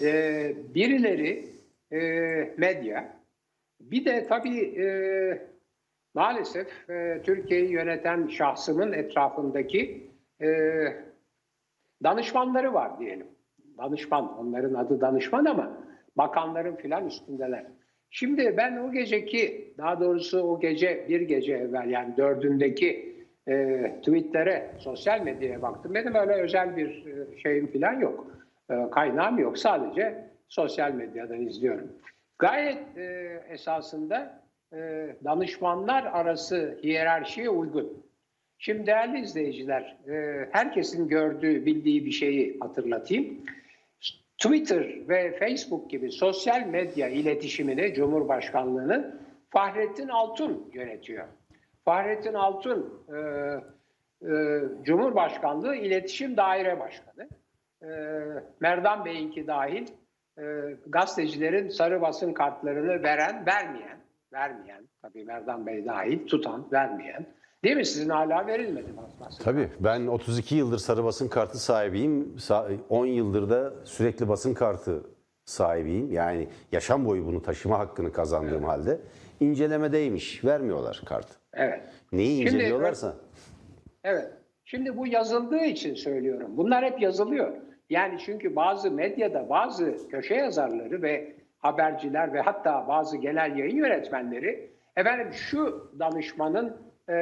[0.00, 1.48] E, birileri
[1.92, 2.00] e,
[2.56, 3.16] medya,
[3.80, 4.86] bir de tabii e,
[6.14, 10.48] maalesef e, Türkiye'yi yöneten şahsımın etrafındaki e,
[12.02, 13.26] danışmanları var diyelim.
[13.78, 15.78] Danışman, onların adı danışman ama
[16.16, 17.66] bakanların filan üstündeler.
[18.10, 23.16] Şimdi ben o geceki, daha doğrusu o gece, bir gece evvel yani dördündeki
[23.48, 25.94] e, tweetlere, sosyal medyaya baktım.
[25.94, 28.26] Benim öyle özel bir e, şeyim filan yok.
[28.70, 29.58] E, kaynağım yok.
[29.58, 31.92] Sadece sosyal medyadan izliyorum.
[32.38, 34.42] Gayet e, esasında
[34.72, 34.76] e,
[35.24, 38.06] danışmanlar arası hiyerarşiye uygun.
[38.58, 43.40] Şimdi değerli izleyiciler, e, herkesin gördüğü, bildiği bir şeyi hatırlatayım.
[44.38, 49.20] Twitter ve Facebook gibi sosyal medya iletişimini Cumhurbaşkanlığı'nın
[49.50, 51.26] Fahrettin Altun yönetiyor.
[51.84, 53.18] Fahrettin Altun e,
[54.22, 57.28] e, Cumhurbaşkanlığı İletişim Daire Başkanı.
[57.82, 57.88] E,
[58.60, 59.86] Merdan Bey'inki dahil
[60.38, 60.42] e,
[60.86, 63.98] gazetecilerin sarı basın kartlarını veren, vermeyen,
[64.32, 67.26] vermeyen, tabii Merdan Bey dahil tutan, vermeyen.
[67.64, 67.84] Değil mi?
[67.86, 68.86] Sizin hala verilmedi
[69.20, 72.34] basın Tabii ben 32 yıldır sarı basın kartı sahibiyim.
[72.36, 75.02] Sa- 10 yıldır da sürekli basın kartı
[75.44, 76.12] sahibiyim.
[76.12, 79.00] Yani yaşam boyu bunu taşıma hakkını kazandığım halde
[79.40, 80.44] incelemedeymiş.
[80.44, 81.26] Vermiyorlar kart.
[81.54, 81.80] Evet.
[82.12, 83.14] Neyi Şimdi- inceliyorlarsa.
[84.04, 84.32] Evet.
[84.64, 86.50] Şimdi bu yazıldığı için söylüyorum.
[86.56, 87.52] Bunlar hep yazılıyor.
[87.90, 94.70] Yani çünkü bazı medyada bazı köşe yazarları ve haberciler ve hatta bazı genel yayın yönetmenleri
[94.96, 96.76] efendim şu danışmanın
[97.08, 97.14] e,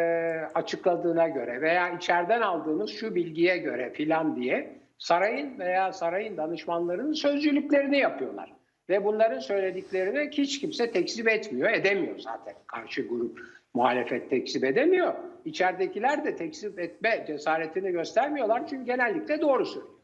[0.55, 7.99] açıkladığına göre veya içeriden aldığımız şu bilgiye göre filan diye sarayın veya sarayın danışmanlarının sözcülüklerini
[7.99, 8.53] yapıyorlar.
[8.89, 12.55] ve bunların söylediklerini hiç kimse tekzip etmiyor, edemiyor zaten.
[12.67, 13.41] Karşı grup
[13.75, 15.15] muhalefet tekzip edemiyor.
[15.45, 19.95] İçeridekiler de tekzip etme cesaretini göstermiyorlar çünkü genellikle doğru söylüyorlar.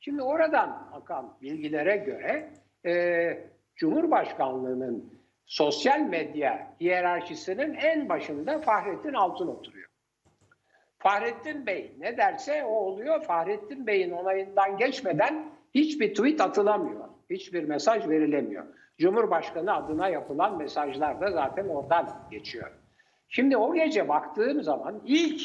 [0.00, 2.50] Şimdi oradan akan bilgilere göre
[2.86, 5.19] e, Cumhurbaşkanlığının
[5.50, 9.88] sosyal medya hiyerarşisinin en başında Fahrettin Altun oturuyor.
[10.98, 13.22] Fahrettin Bey ne derse o oluyor.
[13.22, 17.08] Fahrettin Bey'in onayından geçmeden hiçbir tweet atılamıyor.
[17.30, 18.64] Hiçbir mesaj verilemiyor.
[18.98, 22.70] Cumhurbaşkanı adına yapılan mesajlar da zaten oradan geçiyor.
[23.28, 25.40] Şimdi o gece baktığım zaman ilk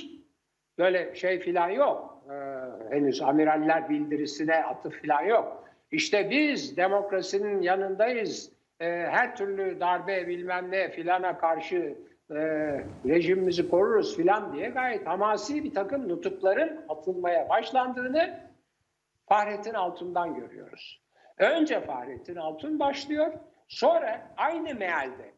[0.77, 2.23] böyle şey filan yok.
[2.29, 5.69] Ee, henüz amiraller bildirisine atıf filan yok.
[5.91, 8.54] İşte biz demokrasinin yanındayız.
[8.79, 11.97] Ee, her türlü darbe bilmem ne filana karşı
[12.31, 12.35] e,
[13.05, 18.39] rejimimizi koruruz filan diye gayet hamasi bir takım nutukların atılmaya başlandığını
[19.27, 21.01] Fahrettin Altun'dan görüyoruz.
[21.37, 23.33] Önce Fahrettin Altun başlıyor,
[23.67, 25.33] sonra aynı mealde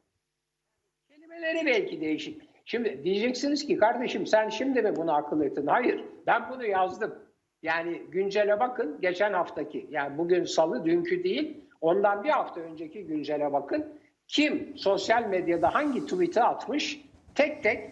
[1.08, 2.41] kelimeleri belki değişik.
[2.65, 5.67] Şimdi diyeceksiniz ki kardeşim sen şimdi mi bunu akıl ettin?
[5.67, 7.15] Hayır, ben bunu yazdım.
[7.62, 13.53] Yani güncele bakın, geçen haftaki, yani bugün salı, dünkü değil, ondan bir hafta önceki güncele
[13.53, 13.85] bakın.
[14.27, 17.01] Kim sosyal medyada hangi tweet'i atmış,
[17.35, 17.89] tek tek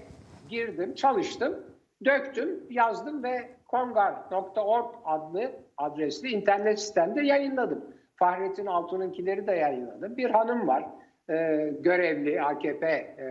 [0.49, 1.63] girdim, çalıştım,
[2.05, 7.85] döktüm, yazdım ve kongar.org adlı adresli internet sitemde yayınladım.
[8.15, 10.17] Fahrettin Altun'unkileri de yayınladım.
[10.17, 10.85] Bir hanım var,
[11.29, 11.33] e,
[11.79, 13.23] görevli, AKP e,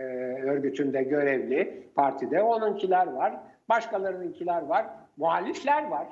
[0.43, 2.43] örgütünde görevli partide.
[2.43, 3.39] Onunkiler var,
[3.69, 4.85] başkalarınınkiler var,
[5.17, 6.07] muhalifler var.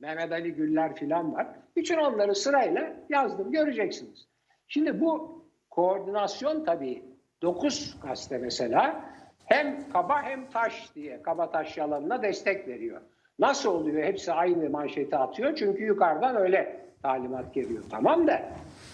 [0.00, 1.46] Mehmet Ali Güller filan var.
[1.76, 4.28] Bütün onları sırayla yazdım, göreceksiniz.
[4.68, 7.04] Şimdi bu koordinasyon tabii
[7.42, 9.04] 9 gazete mesela
[9.44, 13.00] hem kaba hem taş diye kaba taş yalanına destek veriyor.
[13.38, 14.02] Nasıl oluyor?
[14.02, 15.54] Hepsi aynı manşeti atıyor.
[15.56, 17.84] Çünkü yukarıdan öyle talimat geliyor.
[17.90, 18.42] Tamam da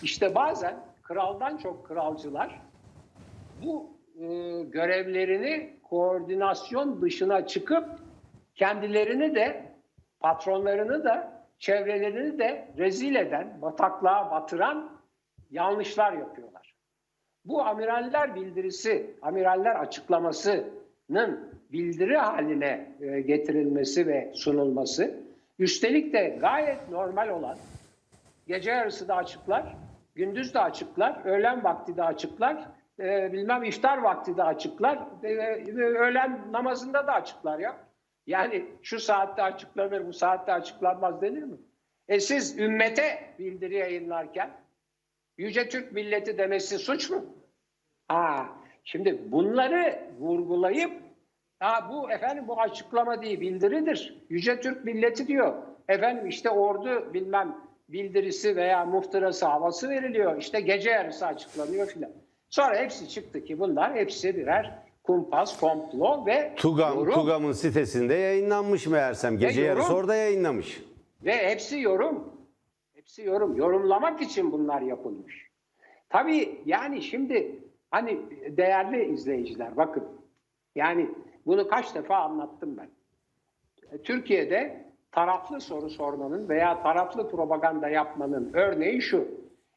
[0.02, 2.60] işte bazen kraldan çok kralcılar
[3.64, 4.24] bu e,
[4.62, 7.84] görevlerini koordinasyon dışına çıkıp
[8.54, 9.73] kendilerini de
[10.24, 14.90] patronlarını da çevrelerini de rezil eden, bataklığa batıran
[15.50, 16.74] yanlışlar yapıyorlar.
[17.44, 25.20] Bu amiraller bildirisi, amiraller açıklamasının bildiri haline e, getirilmesi ve sunulması,
[25.58, 27.56] üstelik de gayet normal olan
[28.46, 29.76] gece yarısı da açıklar,
[30.14, 35.72] gündüz de açıklar, öğlen vakti de açıklar, e, bilmem iftar vakti de açıklar, e, e,
[35.74, 37.83] öğlen namazında da açıklar ya.
[38.26, 41.56] Yani şu saatte açıklanır, bu saatte açıklanmaz denir mi?
[42.08, 44.50] E siz ümmete bildiri yayınlarken
[45.38, 47.24] Yüce Türk milleti demesi suç mu?
[48.08, 48.48] Ha,
[48.84, 50.92] şimdi bunları vurgulayıp
[51.58, 54.24] ha bu efendim bu açıklama değil bildiridir.
[54.28, 55.62] Yüce Türk milleti diyor.
[55.88, 57.56] Efendim işte ordu bilmem
[57.88, 60.36] bildirisi veya muhtırası havası veriliyor.
[60.36, 62.12] İşte gece yarısı açıklanıyor filan.
[62.48, 67.12] Sonra hepsi çıktı ki bunlar hepsi birer kumpas, komplo ve Tugam, yorum.
[67.14, 69.38] Tugam'ın sitesinde yayınlanmış meğersem.
[69.38, 69.76] Gece yorum.
[69.76, 70.84] yarısı orada yayınlamış.
[71.24, 72.32] Ve hepsi yorum.
[72.94, 73.56] Hepsi yorum.
[73.56, 75.50] Yorumlamak için bunlar yapılmış.
[76.08, 78.20] Tabii yani şimdi hani
[78.56, 80.04] değerli izleyiciler bakın.
[80.74, 81.10] Yani
[81.46, 82.88] bunu kaç defa anlattım ben.
[84.04, 89.28] Türkiye'de taraflı soru sormanın veya taraflı propaganda yapmanın örneği şu.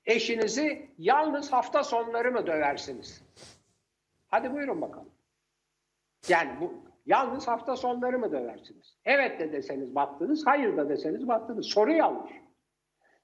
[0.06, 3.24] Eşinizi yalnız hafta sonları mı döversiniz?
[4.28, 5.10] Hadi buyurun bakalım.
[6.30, 6.74] Yani bu
[7.06, 8.98] yalnız hafta sonları mı döversiniz?
[9.06, 11.66] Evet de deseniz battınız, hayır da deseniz battınız.
[11.66, 12.32] Soru yanlış.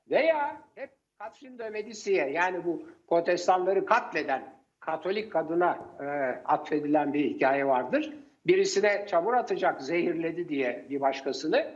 [0.10, 0.90] Veya hep
[1.20, 6.06] Catherine de Medici'ye yani bu protestanları katleden Katolik kadına e,
[6.46, 8.14] atfedilen bir hikaye vardır.
[8.46, 11.72] Birisine çamur atacak zehirledi diye bir başkasını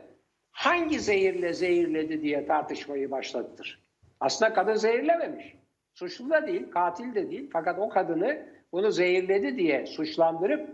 [0.52, 3.84] hangi zehirle zehirledi diye tartışmayı başlattır.
[4.20, 5.56] Aslında kadın zehirlememiş.
[5.94, 7.50] Suçlu da değil, katil de değil.
[7.54, 10.70] Fakat o kadını bunu zehirledi diye suçlandırıp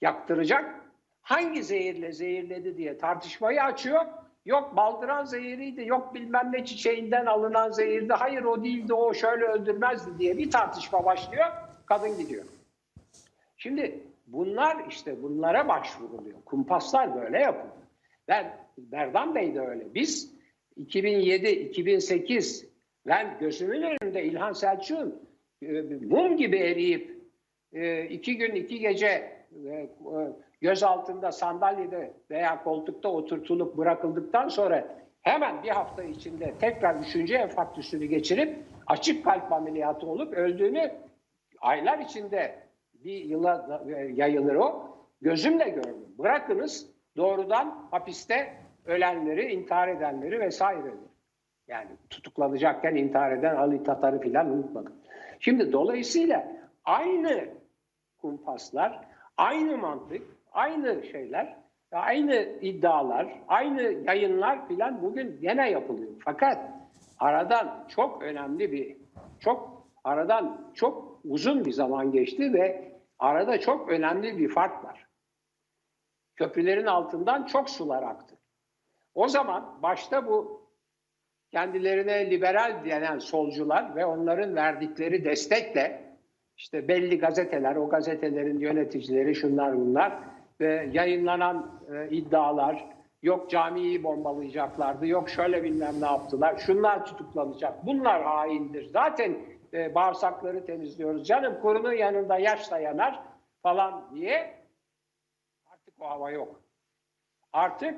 [0.00, 0.80] yaktıracak.
[1.22, 4.06] Hangi zehirle zehirledi diye tartışmayı açıyor.
[4.44, 8.12] Yok baldıran zehiriydi, yok bilmem ne çiçeğinden alınan zehirdi.
[8.12, 11.46] Hayır o değildi, o şöyle öldürmezdi diye bir tartışma başlıyor.
[11.86, 12.44] Kadın gidiyor.
[13.56, 16.42] Şimdi bunlar işte bunlara başvuruluyor.
[16.44, 17.76] Kumpaslar böyle yapılıyor.
[18.28, 19.94] Ben Berdan Bey de öyle.
[19.94, 20.34] Biz
[20.76, 22.66] 2007, 2008
[23.06, 25.28] ben gözümün önünde İlhan Selçuk'un
[25.62, 27.16] e, mum gibi eriyip
[27.72, 29.35] e, iki gün iki gece
[30.60, 34.84] göz altında sandalyede veya koltukta oturtulup bırakıldıktan sonra
[35.22, 40.92] hemen bir hafta içinde tekrar üçüncü enfarktüsünü geçirip açık kalp ameliyatı olup öldüğünü
[41.60, 42.58] aylar içinde
[42.94, 44.96] bir yıla yayılır o.
[45.20, 46.06] Gözümle gördüm.
[46.18, 48.52] Bırakınız doğrudan hapiste
[48.86, 50.94] ölenleri, intihar edenleri vesaire.
[51.68, 54.92] Yani tutuklanacakken intihar eden Ali Tatar'ı filan unutmadık.
[55.40, 56.52] Şimdi dolayısıyla
[56.84, 57.48] aynı
[58.18, 59.05] kumpaslar,
[59.36, 60.22] aynı mantık,
[60.52, 61.56] aynı şeyler,
[61.92, 66.12] aynı iddialar, aynı yayınlar filan bugün gene yapılıyor.
[66.24, 66.70] Fakat
[67.18, 68.96] aradan çok önemli bir,
[69.40, 75.06] çok aradan çok uzun bir zaman geçti ve arada çok önemli bir fark var.
[76.34, 78.36] Köprülerin altından çok sular aktı.
[79.14, 80.66] O zaman başta bu
[81.50, 86.05] kendilerine liberal denen solcular ve onların verdikleri destekle
[86.56, 90.18] işte belli gazeteler, o gazetelerin yöneticileri şunlar bunlar
[90.60, 92.86] ve yayınlanan e, iddialar
[93.22, 98.90] yok camiyi bombalayacaklardı, yok şöyle bilmem ne yaptılar, şunlar tutuklanacak, bunlar haindir.
[98.92, 99.36] Zaten
[99.74, 103.22] e, bağırsakları temizliyoruz, canım kurunun yanında yaş da yanar
[103.62, 104.54] falan diye
[105.72, 106.60] artık o hava yok.
[107.52, 107.94] Artık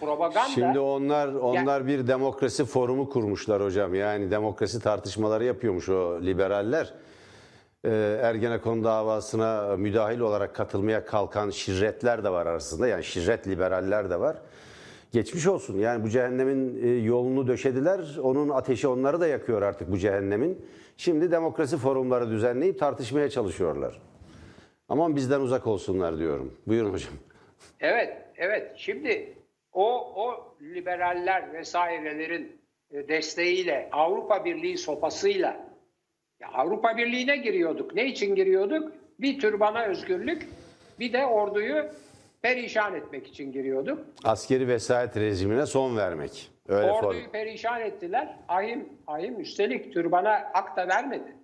[0.00, 0.48] propaganda...
[0.48, 3.94] Şimdi onlar onlar bir demokrasi forumu kurmuşlar hocam.
[3.94, 6.94] Yani demokrasi tartışmaları yapıyormuş o liberaller.
[7.84, 12.88] Ee, Ergenekon davasına müdahil olarak katılmaya kalkan şirretler de var arasında.
[12.88, 14.36] Yani şirret liberaller de var.
[15.12, 15.78] Geçmiş olsun.
[15.78, 18.00] Yani bu cehennemin e, yolunu döşediler.
[18.22, 20.66] Onun ateşi onları da yakıyor artık bu cehennemin.
[20.96, 24.00] Şimdi demokrasi forumları düzenleyip tartışmaya çalışıyorlar.
[24.88, 26.54] Aman bizden uzak olsunlar diyorum.
[26.66, 27.12] Buyurun hocam.
[27.80, 28.72] Evet, evet.
[28.76, 29.34] Şimdi
[29.72, 32.60] o o liberaller vesairelerin
[32.90, 35.67] e, desteğiyle Avrupa Birliği sopasıyla
[36.40, 37.94] ya Avrupa Birliği'ne giriyorduk.
[37.94, 38.92] Ne için giriyorduk?
[39.20, 40.48] Bir türbana özgürlük,
[41.00, 41.84] bir de orduyu
[42.42, 44.06] perişan etmek için giriyorduk.
[44.24, 46.50] Askeri vesayet rejimine son vermek.
[46.68, 47.06] Öyle form.
[47.06, 48.36] Orduyu perişan ettiler.
[48.48, 51.36] Ahim, ahim üstelik türbana hak da vermedi.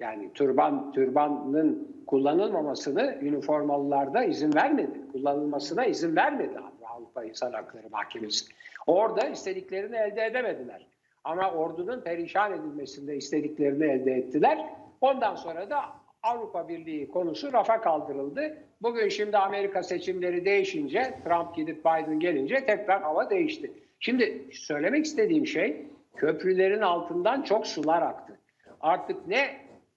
[0.00, 5.00] Yani türban türbanın kullanılmamasını üniformalılarda izin vermedi.
[5.12, 6.58] Kullanılmasına izin vermedi
[6.96, 8.46] Avrupa İnsan Hakları Mahkemesi.
[8.86, 10.86] Orada istediklerini elde edemediler.
[11.26, 14.66] Ama ordunun perişan edilmesinde istediklerini elde ettiler.
[15.00, 15.80] Ondan sonra da
[16.22, 18.56] Avrupa Birliği konusu rafa kaldırıldı.
[18.82, 23.72] Bugün şimdi Amerika seçimleri değişince, Trump gidip Biden gelince tekrar hava değişti.
[24.00, 25.86] Şimdi söylemek istediğim şey
[26.16, 28.38] köprülerin altından çok sular aktı.
[28.80, 29.56] Artık ne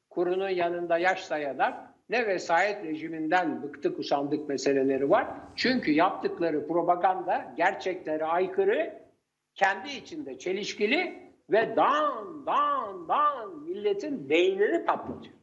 [0.09, 1.73] kurunun yanında yaş sayalar
[2.09, 5.27] ne vesayet rejiminden bıktık usandık meseleleri var.
[5.55, 9.08] Çünkü yaptıkları propaganda gerçeklere aykırı,
[9.55, 11.13] kendi içinde çelişkili
[11.49, 15.35] ve dan dan dan milletin beynini patlatıyor.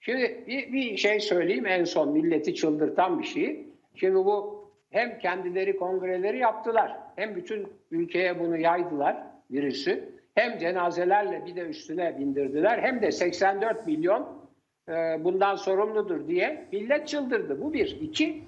[0.00, 3.66] Şimdi bir, bir şey söyleyeyim en son milleti çıldırtan bir şey.
[3.94, 10.14] Şimdi bu hem kendileri kongreleri yaptılar hem bütün ülkeye bunu yaydılar virüsü.
[10.34, 14.48] Hem cenazelerle bir de üstüne bindirdiler hem de 84 milyon
[14.88, 14.92] e,
[15.24, 17.62] bundan sorumludur diye millet çıldırdı.
[17.62, 18.00] Bu bir.
[18.00, 18.42] İki,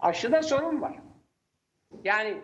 [0.00, 0.98] aşıda sorun var.
[2.04, 2.34] Yani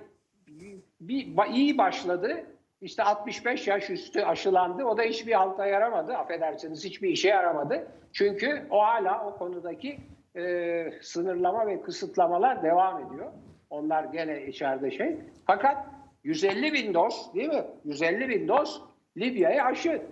[1.00, 2.44] bir, iyi başladı.
[2.80, 4.84] İşte 65 yaş üstü aşılandı.
[4.84, 6.14] O da hiçbir halta yaramadı.
[6.14, 7.86] Affedersiniz hiçbir işe yaramadı.
[8.12, 9.98] Çünkü o hala o konudaki
[10.36, 13.32] e, sınırlama ve kısıtlamalar devam ediyor.
[13.70, 15.16] Onlar gene içeride şey.
[15.46, 15.86] Fakat
[16.24, 17.64] 150 bin doz değil mi?
[17.84, 18.82] 150 bin doz
[19.16, 20.02] Libya'ya aşı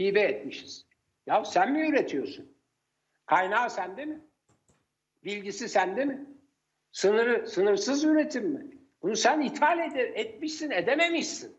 [0.00, 0.86] hibe etmişiz.
[1.26, 2.54] Ya sen mi üretiyorsun?
[3.26, 4.20] Kaynağı sende mi?
[5.24, 6.26] Bilgisi sende mi?
[6.92, 8.73] Sınırı, sınırsız üretim mi?
[9.04, 11.56] Bunu sen ithal ed etmişsin, edememişsin.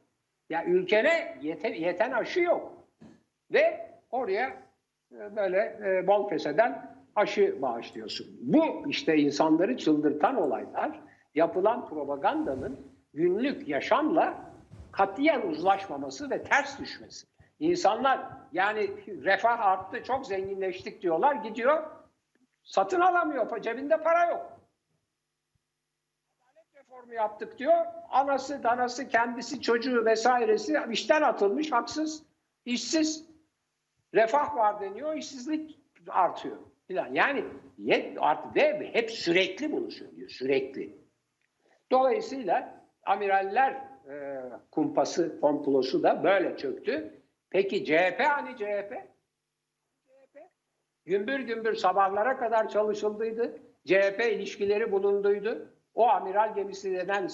[0.49, 2.73] Ya ülkene yeten, yeten aşı yok.
[3.53, 4.47] Ve oraya
[5.11, 8.27] e, böyle e, bol keseden aşı bağışlıyorsun.
[8.41, 10.99] Bu işte insanları çıldırtan olaylar
[11.35, 12.79] yapılan propagandanın
[13.13, 14.51] günlük yaşamla
[14.91, 17.27] katiyen uzlaşmaması ve ters düşmesi.
[17.59, 18.19] İnsanlar
[18.51, 21.35] yani refah arttı, çok zenginleştik diyorlar.
[21.35, 21.83] Gidiyor,
[22.63, 24.55] satın alamıyor, cebinde para yok.
[26.95, 27.85] Reformu yaptık diyor.
[28.09, 32.23] Anası, danası, kendisi, çocuğu vesairesi işten atılmış, haksız,
[32.65, 33.29] işsiz.
[34.13, 35.79] Refah var deniyor, işsizlik
[36.09, 36.57] artıyor.
[36.87, 37.13] Falan.
[37.13, 37.45] Yani
[37.77, 40.97] yet, artık ve hep sürekli bunu söylüyor, sürekli.
[41.91, 43.71] Dolayısıyla amiraller
[44.09, 47.21] e, kumpası, komplosu da böyle çöktü.
[47.49, 48.93] Peki CHP hani CHP?
[50.05, 50.39] CHP
[51.05, 53.57] gümbür gümbür sabahlara kadar çalışıldıydı.
[53.85, 55.74] CHP ilişkileri bulunduydu.
[55.95, 57.29] O amiral gemisi denen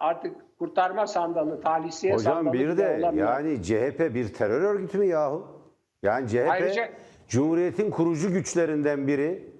[0.00, 2.52] artık kurtarma sandalı, talihsiye Hocam sandalı.
[2.52, 5.46] bir de yani CHP bir terör örgütü mü yahu?
[6.02, 6.90] Yani CHP Ayrıca,
[7.28, 9.52] Cumhuriyet'in kurucu güçlerinden biri.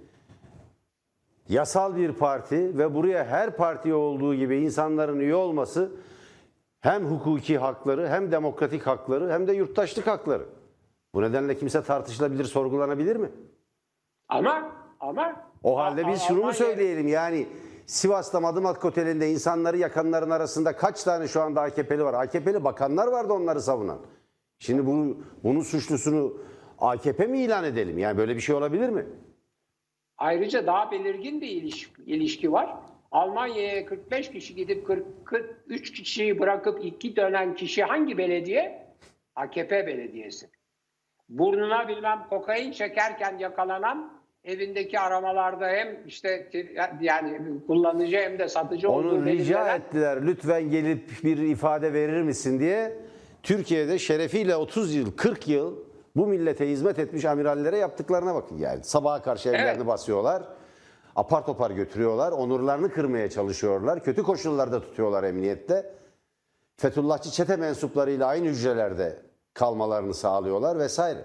[1.48, 5.92] Yasal bir parti ve buraya her parti olduğu gibi insanların üye olması
[6.80, 10.44] hem hukuki hakları hem demokratik hakları hem de yurttaşlık hakları.
[11.14, 13.30] Bu nedenle kimse tartışılabilir, sorgulanabilir mi?
[14.28, 15.32] Ama ama
[15.62, 17.46] O halde biz şunu mu söyleyelim yani
[17.92, 22.14] Sivas'ta Madımak Oteli'nde insanları yakanların arasında kaç tane şu anda AKP'li var?
[22.14, 23.98] AKP'li bakanlar vardı onları savunan.
[24.58, 26.36] Şimdi bunu, bunun suçlusunu
[26.78, 27.98] AKP mi ilan edelim?
[27.98, 29.06] Yani böyle bir şey olabilir mi?
[30.18, 32.76] Ayrıca daha belirgin bir ilişki, ilişki var.
[33.10, 38.94] Almanya'ya 45 kişi gidip 40, 43 kişiyi bırakıp iki dönen kişi hangi belediye?
[39.36, 40.50] AKP belediyesi.
[41.28, 46.50] Burnuna bilmem kokain çekerken yakalanan evindeki aramalarda hem işte
[47.00, 52.60] yani kullanıcı hem de satıcı Onu rica belirlenen- ettiler lütfen gelip bir ifade verir misin
[52.60, 52.96] diye.
[53.42, 55.76] Türkiye'de şerefiyle 30 yıl 40 yıl
[56.16, 58.84] bu millete hizmet etmiş amirallere yaptıklarına bakın yani.
[58.84, 59.86] Sabaha karşı evlerini Evet.
[59.86, 60.42] basıyorlar.
[61.16, 62.32] Apar topar götürüyorlar.
[62.32, 64.04] Onurlarını kırmaya çalışıyorlar.
[64.04, 65.94] Kötü koşullarda tutuyorlar emniyette.
[66.76, 69.18] Fethullahçı çete mensuplarıyla aynı hücrelerde
[69.54, 71.18] kalmalarını sağlıyorlar vesaire.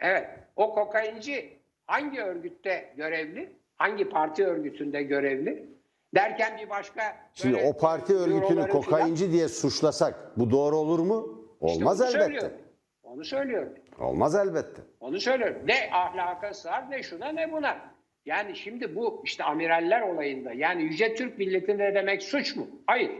[0.00, 0.26] Evet.
[0.56, 1.61] O kokainci
[1.92, 3.52] hangi örgütte görevli?
[3.76, 5.68] Hangi parti örgütünde görevli?
[6.14, 7.02] Derken bir başka
[7.34, 11.44] Şimdi o parti örgütünü kokainci diye suçlasak bu doğru olur mu?
[11.62, 12.24] İşte Olmaz onu elbette.
[12.24, 12.58] söylüyorum.
[13.02, 13.72] Onu söylüyorum.
[14.00, 14.82] Olmaz elbette.
[15.00, 15.56] Onu söylüyorum.
[15.66, 17.76] Ne ahlaka sığar ne şuna ne buna.
[18.26, 22.66] Yani şimdi bu işte amiraller olayında yani Yüce Türk milletine demek suç mu?
[22.86, 23.10] Hayır.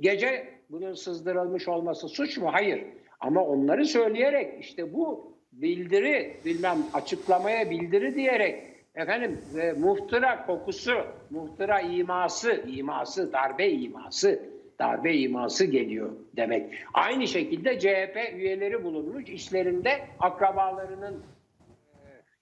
[0.00, 2.52] Gece bunun sızdırılmış olması suç mu?
[2.52, 2.84] Hayır.
[3.20, 8.62] Ama onları söyleyerek işte bu bildiri bilmem açıklamaya bildiri diyerek
[8.94, 10.92] efendim e, muhtıra kokusu,
[11.30, 14.40] muhtıra iması, iması, darbe iması,
[14.78, 16.74] darbe iması geliyor demek.
[16.94, 21.22] Aynı şekilde CHP üyeleri bulunmuş işlerinde akrabalarının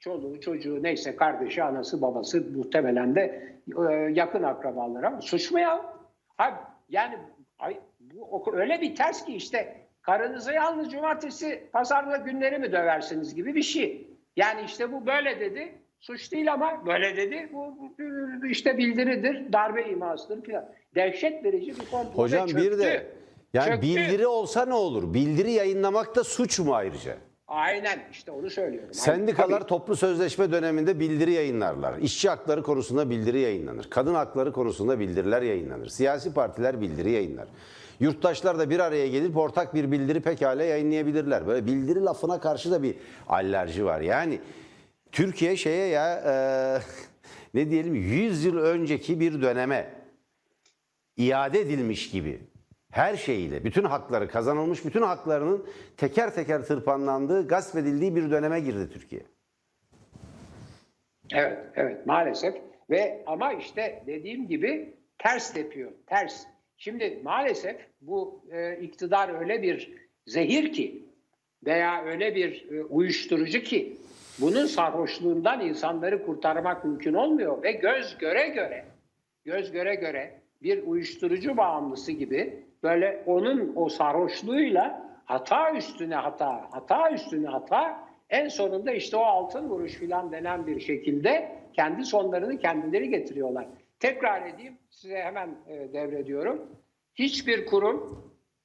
[0.00, 3.52] çoluğu, çocuğu neyse kardeşi, anası, babası muhtemelen de
[3.90, 5.94] e, yakın akrabaları ama suç mu ya?
[6.38, 6.56] Abi,
[6.88, 7.18] yani
[7.58, 13.54] ay, bu öyle bir ters ki işte karınızı yalnız cumartesi, pazarla günleri mi döversiniz gibi
[13.54, 14.06] bir şey.
[14.36, 15.72] Yani işte bu böyle dedi.
[16.00, 17.48] Suç değil ama böyle dedi.
[17.52, 17.74] Bu,
[18.46, 20.64] işte bildiridir, darbe imasıdır filan.
[20.94, 22.22] Dehşet verici bir komplo.
[22.22, 22.78] Hocam ve bir çöktü.
[22.78, 23.06] de
[23.54, 23.82] yani Çöktü.
[23.82, 25.14] bildiri olsa ne olur?
[25.14, 27.16] Bildiri yayınlamak da suç mu ayrıca?
[27.48, 28.94] Aynen işte onu söylüyorum.
[28.94, 29.68] Sendikalar Tabii.
[29.68, 31.98] toplu sözleşme döneminde bildiri yayınlarlar.
[31.98, 33.90] İşçi hakları konusunda bildiri yayınlanır.
[33.90, 35.88] Kadın hakları konusunda bildiriler yayınlanır.
[35.88, 37.48] Siyasi partiler bildiri yayınlar.
[38.02, 41.46] Yurttaşlar da bir araya gelip ortak bir bildiri pekala yayınlayabilirler.
[41.46, 42.96] Böyle bildiri lafına karşı da bir
[43.28, 44.00] alerji var.
[44.00, 44.40] Yani
[45.12, 46.34] Türkiye şeye ya e,
[47.54, 49.94] ne diyelim 100 yıl önceki bir döneme
[51.16, 52.40] iade edilmiş gibi
[52.90, 58.90] her şeyiyle bütün hakları kazanılmış bütün haklarının teker teker tırpanlandığı gasp edildiği bir döneme girdi
[58.92, 59.22] Türkiye.
[61.34, 62.54] Evet, evet maalesef
[62.90, 66.51] ve ama işte dediğim gibi ters tepiyor, ters.
[66.84, 69.92] Şimdi maalesef bu e, iktidar öyle bir
[70.26, 71.02] zehir ki
[71.66, 73.96] veya öyle bir e, uyuşturucu ki
[74.40, 78.84] bunun sarhoşluğundan insanları kurtarmak mümkün olmuyor ve göz göre göre
[79.44, 87.10] göz göre göre bir uyuşturucu bağımlısı gibi böyle onun o sarhoşluğuyla hata üstüne hata, hata
[87.10, 93.08] üstüne hata en sonunda işte o altın vuruş filan denen bir şekilde kendi sonlarını kendileri
[93.08, 93.66] getiriyorlar.
[94.02, 96.62] Tekrar edeyim size hemen e, devrediyorum.
[97.14, 98.24] Hiçbir kurum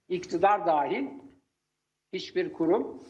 [0.10, 1.06] iktidar dahil
[2.14, 3.04] hiçbir kurum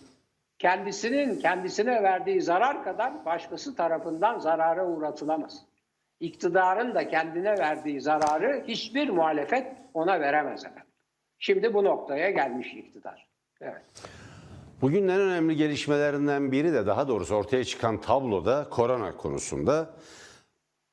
[0.59, 5.65] kendisinin kendisine verdiği zarar kadar başkası tarafından zarara uğratılamaz.
[6.19, 10.91] İktidarın da kendine verdiği zararı hiçbir muhalefet ona veremez efendim.
[11.39, 13.27] Şimdi bu noktaya gelmiş iktidar.
[13.61, 13.83] Evet.
[14.81, 19.89] Bugün en önemli gelişmelerinden biri de daha doğrusu ortaya çıkan tabloda korona konusunda.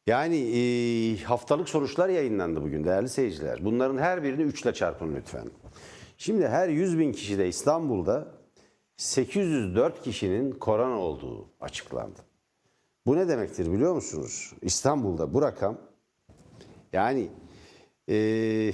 [0.07, 3.65] Yani e, haftalık sonuçlar yayınlandı bugün değerli seyirciler.
[3.65, 5.51] Bunların her birini 3 ile çarpın lütfen.
[6.19, 8.29] Şimdi her 100 bin kişide İstanbul'da
[8.97, 12.21] 804 kişinin korona olduğu açıklandı.
[13.07, 14.53] Bu ne demektir biliyor musunuz?
[14.63, 15.79] İstanbul'da bu rakam
[16.93, 17.29] yani
[18.09, 18.73] e,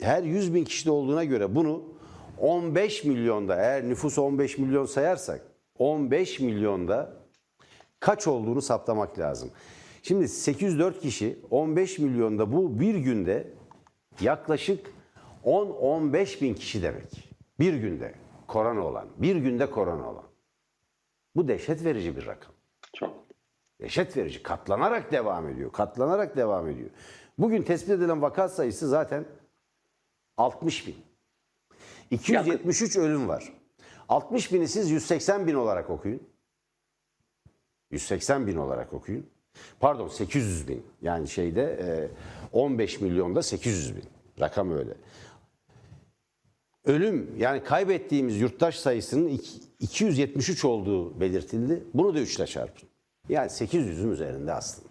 [0.00, 1.84] her 100 bin kişide olduğuna göre bunu
[2.38, 5.42] 15 milyonda eğer nüfus 15 milyon sayarsak
[5.78, 7.17] 15 milyonda
[8.00, 9.50] kaç olduğunu saptamak lazım.
[10.02, 13.54] Şimdi 804 kişi 15 milyonda bu bir günde
[14.20, 14.92] yaklaşık
[15.44, 17.34] 10-15 bin kişi demek.
[17.60, 18.14] Bir günde
[18.46, 20.24] korona olan, bir günde korona olan.
[21.36, 22.52] Bu dehşet verici bir rakam.
[22.96, 23.10] Çok.
[23.80, 24.42] Dehşet verici.
[24.42, 25.72] Katlanarak devam ediyor.
[25.72, 26.90] Katlanarak devam ediyor.
[27.38, 29.24] Bugün tespit edilen vaka sayısı zaten
[30.36, 30.96] 60 bin.
[32.10, 33.52] 273 ölüm var.
[34.08, 36.22] 60 bini siz 180 bin olarak okuyun.
[37.90, 39.26] 180 bin olarak okuyun.
[39.80, 40.86] Pardon 800 bin.
[41.02, 42.08] Yani şeyde e,
[42.52, 44.04] 15 milyonda 800 bin.
[44.40, 44.94] Rakam öyle.
[46.84, 51.84] Ölüm yani kaybettiğimiz yurttaş sayısının iki- 273 olduğu belirtildi.
[51.94, 52.88] Bunu da 3 ile çarpın.
[53.28, 54.88] Yani 800'ün üzerinde aslında.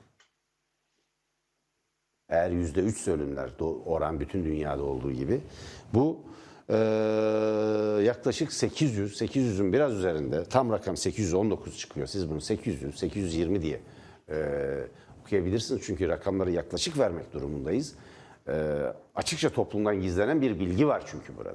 [2.30, 5.42] Eğer yüzde üç ölümler do- oran bütün dünyada olduğu gibi
[5.94, 6.18] bu
[6.70, 6.76] eee,
[8.06, 12.08] yaklaşık 800, 800'ün biraz üzerinde tam rakam 819 çıkıyor.
[12.08, 13.80] Siz bunu 800, 820 diye
[14.30, 14.88] eee,
[15.22, 15.82] okuyabilirsiniz.
[15.86, 17.96] Çünkü rakamları yaklaşık vermek durumundayız.
[18.48, 18.54] Eee,
[19.16, 21.54] açıkça toplumdan gizlenen bir bilgi var çünkü burada.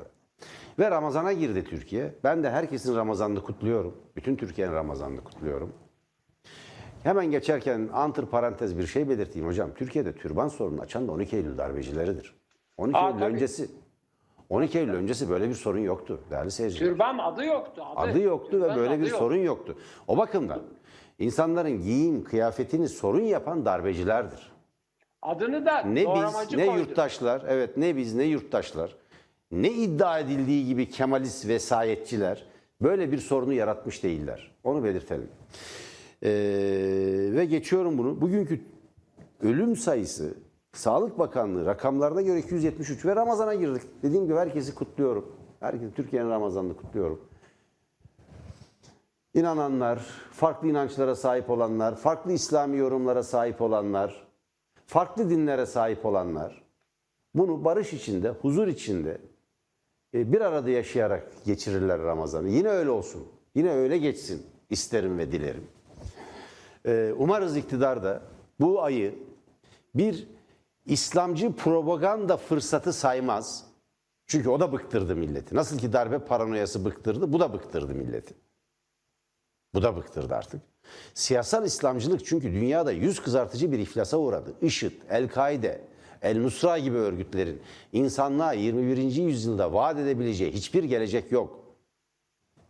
[0.79, 2.15] Ve Ramazan'a girdi Türkiye.
[2.25, 3.95] Ben de herkesin Ramazan'ını kutluyorum.
[4.17, 5.73] Bütün Türkiye'nin Ramazan'ını kutluyorum.
[7.03, 9.71] Hemen geçerken antır parantez bir şey belirteyim hocam.
[9.75, 12.35] Türkiye'de türban sorunu açan da 12 Eylül darbecileridir.
[12.77, 13.35] 12 Aa, Eylül tabii.
[13.35, 13.69] öncesi
[14.53, 16.89] 12 Eylül öncesi böyle bir sorun yoktu değerli seyirciler.
[16.91, 17.83] Türban adı yoktu.
[17.97, 19.19] Adı, Adı yoktu ve Türbanın böyle bir yok.
[19.19, 19.77] sorun yoktu.
[20.09, 20.63] O bakımdan
[21.19, 24.53] insanların giyim kıyafetini sorun yapan darbecilerdir.
[25.23, 26.79] Adını da Ne biz ne koydu.
[26.79, 28.97] yurttaşlar, evet ne biz ne yurttaşlar,
[29.53, 32.45] ne iddia edildiği gibi Kemalist vesayetçiler
[32.83, 34.51] böyle bir sorunu yaratmış değiller.
[34.65, 35.29] Onu belirtelim.
[36.23, 36.31] Ee,
[37.33, 38.21] ve geçiyorum bunu.
[38.21, 38.61] Bugünkü
[39.43, 40.35] ölüm sayısı
[40.73, 43.83] Sağlık Bakanlığı rakamlarına göre 273 ve Ramazan'a girdik.
[44.03, 45.33] Dediğim gibi herkesi kutluyorum.
[45.61, 47.20] Herkesi Türkiye'nin Ramazan'ını kutluyorum.
[49.35, 49.99] İnananlar,
[50.33, 54.29] farklı inançlara sahip olanlar, farklı İslami yorumlara sahip olanlar,
[54.87, 56.62] farklı dinlere sahip olanlar
[57.35, 59.18] bunu barış içinde, huzur içinde
[60.14, 62.49] e, bir arada yaşayarak geçirirler Ramazan'ı.
[62.49, 63.27] Yine öyle olsun.
[63.55, 65.66] Yine öyle geçsin isterim ve dilerim.
[66.87, 68.23] E, Umarız iktidar da
[68.61, 69.14] bu ayı
[69.95, 70.29] bir
[70.87, 73.64] İslamcı propaganda fırsatı saymaz.
[74.26, 75.55] Çünkü o da bıktırdı milleti.
[75.55, 78.35] Nasıl ki darbe paranoyası bıktırdı, bu da bıktırdı milleti.
[79.74, 80.62] Bu da bıktırdı artık.
[81.14, 84.55] Siyasal İslamcılık çünkü dünyada yüz kızartıcı bir iflasa uğradı.
[84.61, 85.89] IŞİD, El-Kaide,
[86.22, 87.62] El-Nusra gibi örgütlerin
[87.93, 88.97] insanlığa 21.
[88.97, 91.76] yüzyılda vaat edebileceği hiçbir gelecek yok.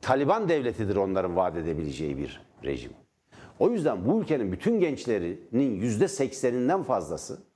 [0.00, 2.92] Taliban devletidir onların vaat edebileceği bir rejim.
[3.58, 7.51] O yüzden bu ülkenin bütün gençlerinin yüzde sekseninden fazlası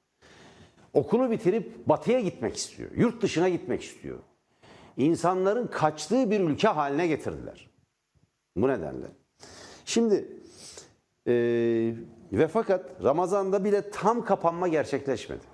[0.92, 2.90] okulu bitirip batıya gitmek istiyor.
[2.96, 4.18] Yurt dışına gitmek istiyor.
[4.96, 7.70] İnsanların kaçtığı bir ülke haline getirdiler.
[8.56, 9.06] Bu nedenle.
[9.84, 10.28] Şimdi
[11.26, 11.32] e,
[12.32, 15.44] ve fakat Ramazan'da bile tam kapanma gerçekleşmedi.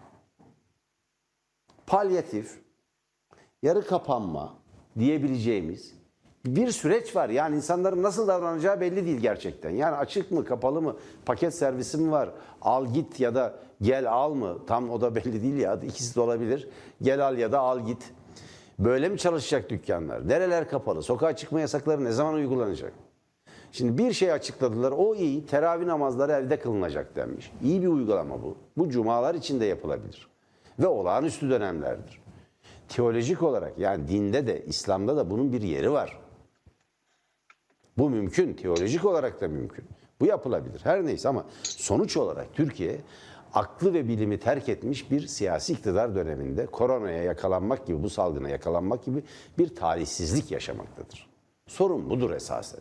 [1.87, 2.59] Palyatif,
[3.63, 4.59] yarı kapanma
[4.99, 6.02] diyebileceğimiz
[6.47, 7.29] bir süreç var.
[7.29, 9.71] Yani insanların nasıl davranacağı belli değil gerçekten.
[9.71, 12.31] Yani açık mı, kapalı mı, paket servisi mi var,
[12.63, 14.59] al git ya da gel al mı?
[14.67, 15.81] Tam o da belli değil ya.
[15.87, 16.69] İkisi de olabilir.
[17.03, 18.11] Gel al ya da al git.
[18.79, 20.29] Böyle mi çalışacak dükkanlar?
[20.29, 21.03] Nereler kapalı?
[21.03, 22.93] Sokağa çıkma yasakları ne zaman uygulanacak?
[23.73, 24.93] Şimdi bir şey açıkladılar.
[24.97, 25.47] O iyi.
[25.47, 27.53] Teravih namazları evde kılınacak denmiş.
[27.63, 28.57] İyi bir uygulama bu.
[28.77, 30.29] Bu cumalar içinde yapılabilir.
[30.79, 32.23] Ve olağanüstü dönemlerdir.
[32.89, 36.22] Teolojik olarak yani dinde de İslam'da da bunun bir yeri var.
[37.99, 38.55] Bu mümkün.
[38.55, 39.85] Teolojik olarak da mümkün.
[40.21, 40.81] Bu yapılabilir.
[40.85, 43.01] Her neyse ama sonuç olarak Türkiye
[43.55, 49.05] aklı ve bilimi terk etmiş bir siyasi iktidar döneminde koronaya yakalanmak gibi, bu salgına yakalanmak
[49.05, 49.23] gibi
[49.59, 51.29] bir talihsizlik yaşamaktadır.
[51.67, 52.81] Sorun budur esasen.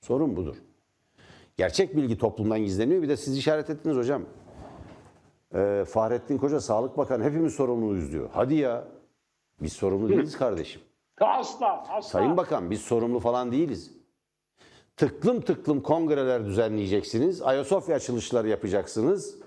[0.00, 0.56] Sorun budur.
[1.56, 3.02] Gerçek bilgi toplumdan gizleniyor.
[3.02, 4.22] Bir de siz işaret ettiniz hocam.
[5.54, 8.30] Ee, Fahrettin Koca Sağlık Bakanı hepimiz sorumluyuz diyor.
[8.32, 8.84] Hadi ya.
[9.62, 10.82] Biz sorumlu değiliz kardeşim.
[11.20, 12.02] Asla, asla.
[12.02, 13.97] Sayın Bakan biz sorumlu falan değiliz.
[14.98, 17.42] Tıklım tıklım kongreler düzenleyeceksiniz.
[17.42, 19.38] Ayasofya açılışları yapacaksınız.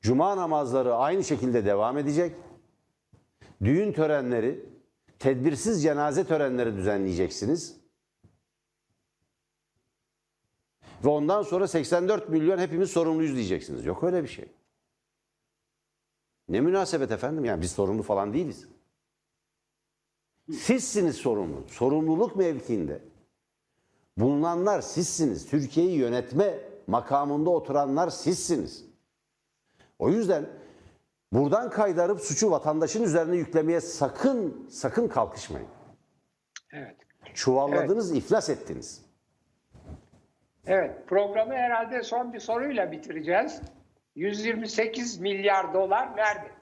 [0.00, 2.36] Cuma namazları aynı şekilde devam edecek.
[3.64, 4.64] Düğün törenleri,
[5.18, 7.76] tedbirsiz cenaze törenleri düzenleyeceksiniz.
[11.04, 13.84] Ve ondan sonra 84 milyon hepimiz sorumluyuz diyeceksiniz.
[13.84, 14.48] Yok öyle bir şey.
[16.48, 18.68] Ne münasebet efendim yani biz sorumlu falan değiliz.
[20.52, 21.64] Sizsiniz sorumlu.
[21.68, 23.13] Sorumluluk mevkiinde.
[24.16, 25.50] Bulunanlar sizsiniz.
[25.50, 26.54] Türkiye'yi yönetme
[26.86, 28.84] makamında oturanlar sizsiniz.
[29.98, 30.46] O yüzden
[31.32, 35.68] buradan kaydarıp suçu vatandaşın üzerine yüklemeye sakın sakın kalkışmayın.
[36.72, 36.96] Evet.
[37.34, 39.02] Çuvalladınız, iflas ettiniz.
[40.66, 43.60] Evet, programı herhalde son bir soruyla bitireceğiz.
[44.14, 46.53] 128 milyar dolar nerede?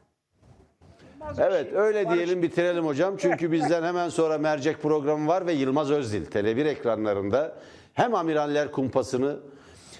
[1.38, 1.78] Evet şey.
[1.78, 3.14] öyle Barış- diyelim bitirelim hocam.
[3.18, 7.56] Çünkü bizden hemen sonra mercek programı var ve Yılmaz Özdil Tele1 ekranlarında
[7.92, 9.36] hem amiraller kumpasını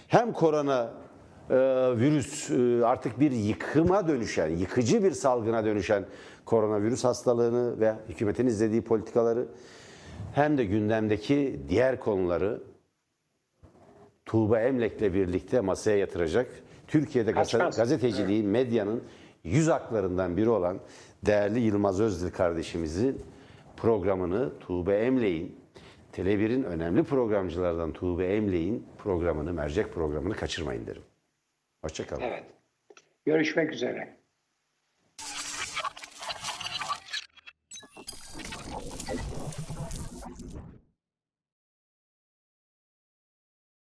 [0.08, 0.90] hem korona
[1.50, 1.56] e,
[1.96, 6.04] virüs e, artık bir yıkıma dönüşen, yıkıcı bir salgına dönüşen
[6.44, 9.46] koronavirüs hastalığını ve hükümetin izlediği politikaları
[10.34, 12.60] hem de gündemdeki diğer konuları
[14.26, 16.46] Tuğba Emlek'le birlikte masaya yatıracak.
[16.88, 17.76] Türkiye'de Kaçmaz.
[17.76, 19.02] gazeteciliği, medyanın
[19.44, 20.78] yüz haklarından biri olan
[21.26, 23.22] değerli Yılmaz Özdil kardeşimizin
[23.76, 25.56] programını Tuğba Emlek'in,
[26.12, 31.02] Tele1'in önemli programcılardan Tuğba Emlek'in programını, mercek programını kaçırmayın derim.
[31.82, 32.22] Hoşçakalın.
[32.22, 32.44] Evet.
[33.24, 34.16] Görüşmek üzere.